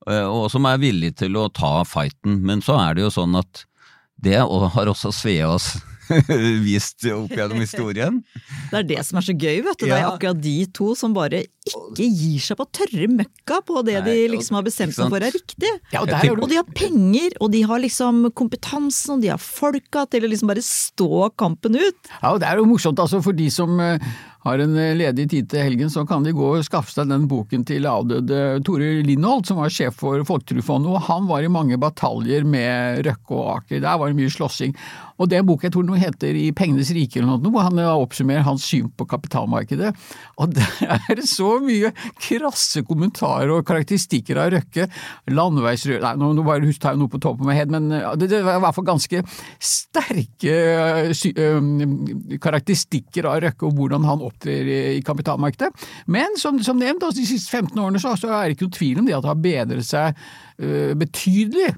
og 0.06 0.50
som 0.52 0.66
er 0.68 0.82
villig 0.82 1.14
til 1.22 1.38
å 1.40 1.48
ta 1.48 1.86
fighten. 1.88 2.42
Men 2.44 2.62
så 2.62 2.76
er 2.76 2.98
det 2.98 3.06
jo 3.06 3.14
sånn 3.16 3.38
at 3.40 3.64
det 4.24 4.42
har 4.44 4.92
også 4.92 5.14
Sveås 5.16 5.74
vist 6.68 7.06
opp 7.12 7.32
gjennom 7.34 7.62
historien. 7.64 8.20
Det 8.72 8.80
er 8.82 8.88
det 8.90 9.00
som 9.08 9.20
er 9.20 9.26
så 9.26 9.36
gøy, 9.36 9.62
vet 9.66 9.80
du. 9.80 9.86
Det 9.88 9.96
er 9.96 10.08
akkurat 10.08 10.42
de 10.44 10.56
to 10.76 10.92
som 11.00 11.16
bare 11.16 11.44
ikke 11.64 12.08
gir 12.08 12.44
seg 12.44 12.60
på 12.60 12.68
tørre 12.76 13.08
møkka 13.12 13.62
på 13.64 13.84
det 13.88 13.96
Nei, 14.02 14.04
de 14.10 14.34
liksom 14.34 14.58
har 14.60 14.66
bestemt 14.66 14.96
seg 14.96 15.12
for 15.14 15.24
er 15.24 15.34
riktig. 15.36 15.72
Ja, 15.94 16.04
og, 16.04 16.12
og, 16.36 16.46
de 16.52 16.60
har 16.60 16.68
penger, 16.76 17.38
og 17.40 17.54
de 17.56 17.64
har 17.70 17.84
liksom 17.84 18.28
kompetansen, 18.36 19.16
og 19.16 19.24
de 19.24 19.32
har 19.32 19.42
folka 19.42 20.06
til 20.12 20.28
å 20.28 20.32
liksom 20.34 20.52
bare 20.52 20.66
stå 20.66 21.30
kampen 21.40 21.80
ut. 21.80 22.14
Ja, 22.20 22.34
og 22.34 22.44
det 22.44 22.52
er 22.52 22.60
jo 22.60 22.68
morsomt 22.70 23.00
altså 23.04 23.24
for 23.24 23.38
de 23.38 23.48
som 23.54 23.80
uh, 23.80 24.14
har 24.44 24.60
en 24.60 24.76
eh, 24.80 24.96
ledig 24.98 25.28
tid 25.32 25.50
til 25.52 25.64
helgen, 25.64 25.92
så 25.92 26.04
kan 26.08 26.26
de 26.26 26.34
gå 26.36 26.50
og 26.58 26.66
skaffe 26.68 26.92
seg 26.92 27.10
den 27.12 27.28
boken 27.32 27.64
til 27.68 27.88
avdøde 27.90 28.60
Tore 28.68 28.90
Lindholt, 29.08 29.48
som 29.50 29.62
var 29.62 29.72
sjef 29.74 29.96
for 30.02 30.24
Folketrygdfondet, 30.28 30.92
og 30.92 31.08
han 31.08 31.30
var 31.30 31.46
i 31.46 31.52
mange 31.52 31.80
bataljer 31.80 32.48
med 32.48 33.04
Røkke 33.08 33.38
og 33.38 33.50
Aker. 33.58 33.84
Der 33.84 34.00
var 34.00 34.12
det 34.12 34.20
mye 34.20 34.34
slåssing. 34.34 34.76
Og 35.24 35.30
det 35.32 35.38
er 35.38 35.44
en 35.44 35.48
bok 35.48 35.64
jeg 35.64 35.74
tror 35.74 35.86
den 35.88 36.02
heter 36.02 36.36
I 36.36 36.50
pengenes 36.56 36.92
rike 36.96 37.22
eller 37.22 37.38
noe, 37.40 37.52
hvor 37.54 37.64
han 37.64 37.80
oppsummerer 37.80 38.44
hans 38.44 38.66
syn 38.68 38.90
på 38.92 39.08
kapitalmarkedet. 39.10 39.94
Og 40.44 40.52
det 40.58 40.68
er 41.14 41.24
så 41.28 41.56
mye 41.64 41.94
krasse 42.20 42.84
kommentarer 42.88 43.54
og 43.56 43.64
karakteristikker 43.68 44.42
av 44.44 44.52
Røkke. 44.58 44.90
Landeveisrør 45.32 46.04
Nei, 46.04 46.14
nå 46.20 46.44
bare 46.44 46.74
tar 46.82 46.98
jeg 46.98 47.02
noe 47.02 47.12
på 47.12 47.22
toppen 47.24 47.48
av 47.48 47.54
min 47.54 47.72
men 47.74 47.86
det, 48.20 48.28
det 48.32 48.42
var 48.44 48.58
i 48.60 48.64
hvert 48.64 48.76
fall 48.76 48.88
ganske 48.88 49.22
sterke 49.64 50.56
karakteristikker 52.44 53.30
av 53.30 53.40
Røkke 53.46 53.70
og 53.70 53.78
hvordan 53.78 54.08
han 54.10 54.26
opptrer 54.26 54.68
i 54.98 55.02
kapitalmarkedet. 55.06 55.72
Men 56.12 56.36
som, 56.42 56.60
som 56.66 56.80
nevnt, 56.82 57.06
de 57.16 57.26
siste 57.28 57.54
15 57.54 57.80
årene 57.80 58.02
så, 58.02 58.18
så 58.20 58.34
er 58.34 58.50
det 58.50 58.58
ikke 58.58 58.68
noen 58.68 58.78
tvil 58.78 59.02
om 59.02 59.08
det 59.08 59.18
at 59.18 59.26
det 59.26 59.32
har 59.32 59.42
bedret 59.48 59.88
seg 59.88 60.22
betydelig. 61.00 61.72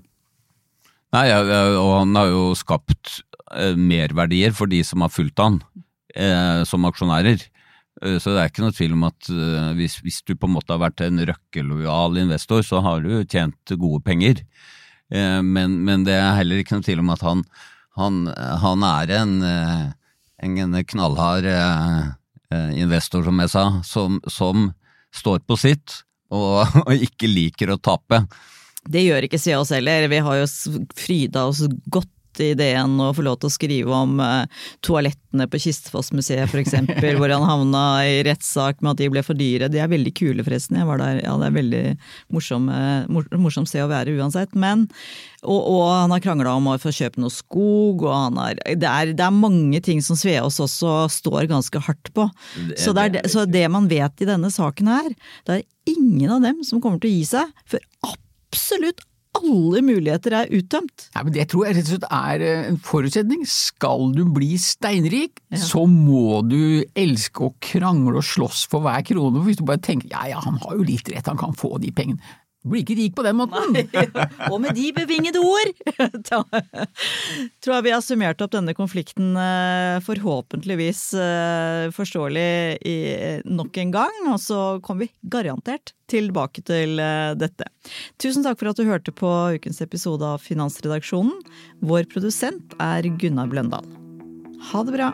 Nei, 1.15 1.29
og 1.31 1.91
han 1.93 2.17
har 2.17 2.31
jo 2.31 2.47
skapt 2.57 3.21
merverdier 3.77 4.55
for 4.57 4.69
de 4.71 4.79
som 4.83 5.03
har 5.05 5.11
fulgt 5.13 5.41
han 5.41 5.59
uh, 6.17 6.63
som 6.65 6.87
aksjonærer. 6.89 7.43
Så 7.95 8.33
det 8.33 8.39
er 8.41 8.49
ikke 8.49 8.59
noe 8.65 8.75
tvil 8.75 8.91
om 8.91 9.05
at 9.07 9.27
hvis, 9.77 9.93
hvis, 10.03 10.17
du 10.27 10.33
på 10.35 10.49
en 10.49 10.55
måte 10.57 10.73
har 10.73 10.81
vært 10.81 10.99
en 11.05 11.21
røkkelojal 11.29 12.17
investor, 12.19 12.59
så 12.67 12.81
har 12.83 13.05
du 13.05 13.21
tjent 13.23 13.71
gode 13.79 14.01
penger. 14.03 14.41
Men, 15.07 15.77
men 15.87 16.03
det 16.03 16.17
er 16.17 16.35
heller 16.35 16.59
ikke 16.59 16.75
noe 16.75 16.83
tvil 16.83 16.99
om 17.05 17.13
at 17.13 17.23
han, 17.23 17.45
han, 17.95 18.17
han 18.65 18.83
er 18.89 19.13
en, 19.15 19.31
en 20.43 20.75
knallhard 20.91 21.47
Eh, 22.53 22.79
investor, 22.79 23.23
som 23.25 23.39
jeg 23.41 23.49
sa, 23.49 23.63
som, 23.83 24.19
som 24.29 24.67
står 25.15 25.41
på 25.49 25.57
sitt 25.57 26.01
og, 26.29 26.65
og, 26.85 26.91
ikke 26.93 27.29
liker 27.29 27.73
å 27.73 27.79
tape. 27.81 28.21
Det 28.85 29.01
gjør 29.01 29.25
ikke 29.25 29.39
Svea 29.41 29.57
oss 29.63 29.73
heller. 29.73 30.05
Vi 30.11 30.21
har 30.27 30.41
jo 30.43 30.49
fryda 30.93 31.47
oss 31.49 31.63
godt 31.89 32.11
ideen 32.43 32.97
å 33.01 33.11
få 33.15 33.25
lov 33.25 33.39
til 33.39 33.49
å 33.49 33.53
skrive 33.53 33.93
om 33.95 34.19
uh, 34.21 34.45
toalettene 34.85 35.47
på 35.51 35.59
Kistefos-museet 35.63 36.49
f.eks., 36.49 36.75
hvor 37.19 37.31
han 37.31 37.45
havna 37.47 37.83
i 38.07 38.19
rettssak 38.27 38.81
med 38.81 38.93
at 38.93 39.03
de 39.03 39.09
ble 39.13 39.23
for 39.25 39.37
dyre. 39.37 39.69
De 39.71 39.81
er 39.81 39.91
veldig 39.91 40.13
kule, 40.17 40.45
forresten. 40.45 40.79
Jeg 40.79 40.89
var 40.89 41.01
der. 41.01 41.21
Ja, 41.23 41.35
det 41.41 41.49
er 41.49 41.57
veldig 41.59 41.83
morsom, 42.35 42.67
uh, 42.71 43.23
morsomt 43.39 43.71
sted 43.71 43.85
å 43.85 43.91
være 43.91 44.15
uansett. 44.19 44.55
Men, 44.59 44.87
og, 45.43 45.61
og 45.61 45.85
han 45.93 46.15
har 46.15 46.23
krangla 46.23 46.57
om 46.59 46.71
å 46.71 46.77
få 46.81 46.93
kjøpe 46.95 47.23
noe 47.23 47.33
skog, 47.33 48.05
og 48.05 48.11
han 48.13 48.41
har 48.41 48.59
det 48.65 48.89
er, 48.89 49.15
det 49.15 49.25
er 49.25 49.35
mange 49.35 49.81
ting 49.85 50.01
som 50.03 50.17
Sveås 50.19 50.59
også 50.63 51.05
står 51.11 51.49
ganske 51.51 51.81
hardt 51.87 52.11
på. 52.15 52.27
Så 52.79 52.95
det, 52.95 53.09
det, 53.17 53.25
så 53.31 53.45
det 53.49 53.65
man 53.71 53.89
vet 53.91 54.23
i 54.23 54.29
denne 54.29 54.51
saken 54.53 54.91
her, 54.91 55.11
det 55.47 55.59
er 55.59 55.67
ingen 55.95 56.37
av 56.37 56.45
dem 56.45 56.63
som 56.65 56.81
kommer 56.83 57.01
til 57.01 57.11
å 57.11 57.17
gi 57.19 57.27
seg 57.35 57.67
før 57.69 57.83
absolutt 58.55 59.03
alle 59.35 59.81
muligheter 59.85 60.35
er 60.41 60.51
uttømt. 60.53 61.09
Ja, 61.15 61.23
men 61.23 61.33
Det 61.35 61.47
tror 61.51 61.67
jeg 61.67 61.77
rett 61.77 61.89
og 61.89 61.93
slett 61.95 62.07
er 62.09 62.45
eh, 62.45 62.69
en 62.69 62.79
forutsetning. 62.81 63.43
Skal 63.49 64.13
du 64.15 64.23
bli 64.35 64.55
steinrik, 64.61 65.41
ja. 65.53 65.61
så 65.61 65.85
må 65.89 66.41
du 66.47 66.85
elske 66.95 67.47
å 67.47 67.53
krangle 67.63 68.21
og 68.21 68.27
slåss 68.27 68.65
for 68.71 68.85
hver 68.85 69.03
krone. 69.07 69.43
Hvis 69.45 69.61
du 69.61 69.65
bare 69.67 69.83
tenker 69.83 70.11
ja 70.13 70.25
ja, 70.31 70.41
han 70.45 70.59
har 70.63 70.77
jo 70.77 70.87
litt 70.87 71.09
rett, 71.11 71.27
han 71.27 71.39
kan 71.39 71.55
få 71.57 71.75
de 71.83 71.93
pengene. 71.95 72.21
Blir 72.65 72.81
ikke 72.81 72.97
rik 72.97 73.15
på 73.17 73.25
den 73.25 73.37
måten! 73.37 73.75
Nei. 73.75 74.05
Og 74.51 74.57
med 74.63 74.75
de 74.77 74.89
bevingede 74.95 75.41
ord 75.41 75.73
tror 77.61 77.73
jeg 77.75 77.85
vi 77.85 77.93
har 77.93 78.03
summert 78.03 78.41
opp 78.41 78.53
denne 78.55 78.73
konflikten 78.77 79.35
eh, 79.39 79.97
forhåpentligvis 80.05 81.03
eh, 81.21 81.85
forståelig 81.95 82.47
nok 83.45 83.77
en 83.81 83.93
gang, 83.93 84.17
og 84.31 84.39
så 84.41 84.61
kommer 84.85 85.05
vi 85.05 85.29
garantert 85.29 85.93
tilbake 86.11 86.63
til 86.65 86.99
eh, 87.01 87.33
dette. 87.37 87.69
Tusen 88.21 88.45
takk 88.45 88.59
for 88.61 88.71
at 88.71 88.81
du 88.81 88.89
hørte 88.89 89.13
på 89.15 89.31
ukens 89.57 89.81
episode 89.85 90.25
av 90.25 90.43
Finansredaksjonen. 90.45 91.37
Vår 91.85 92.09
produsent 92.11 92.77
er 92.81 93.09
Gunnar 93.21 93.51
Bløndal. 93.51 93.87
Ha 94.71 94.85
det 94.85 94.97
bra! 94.97 95.13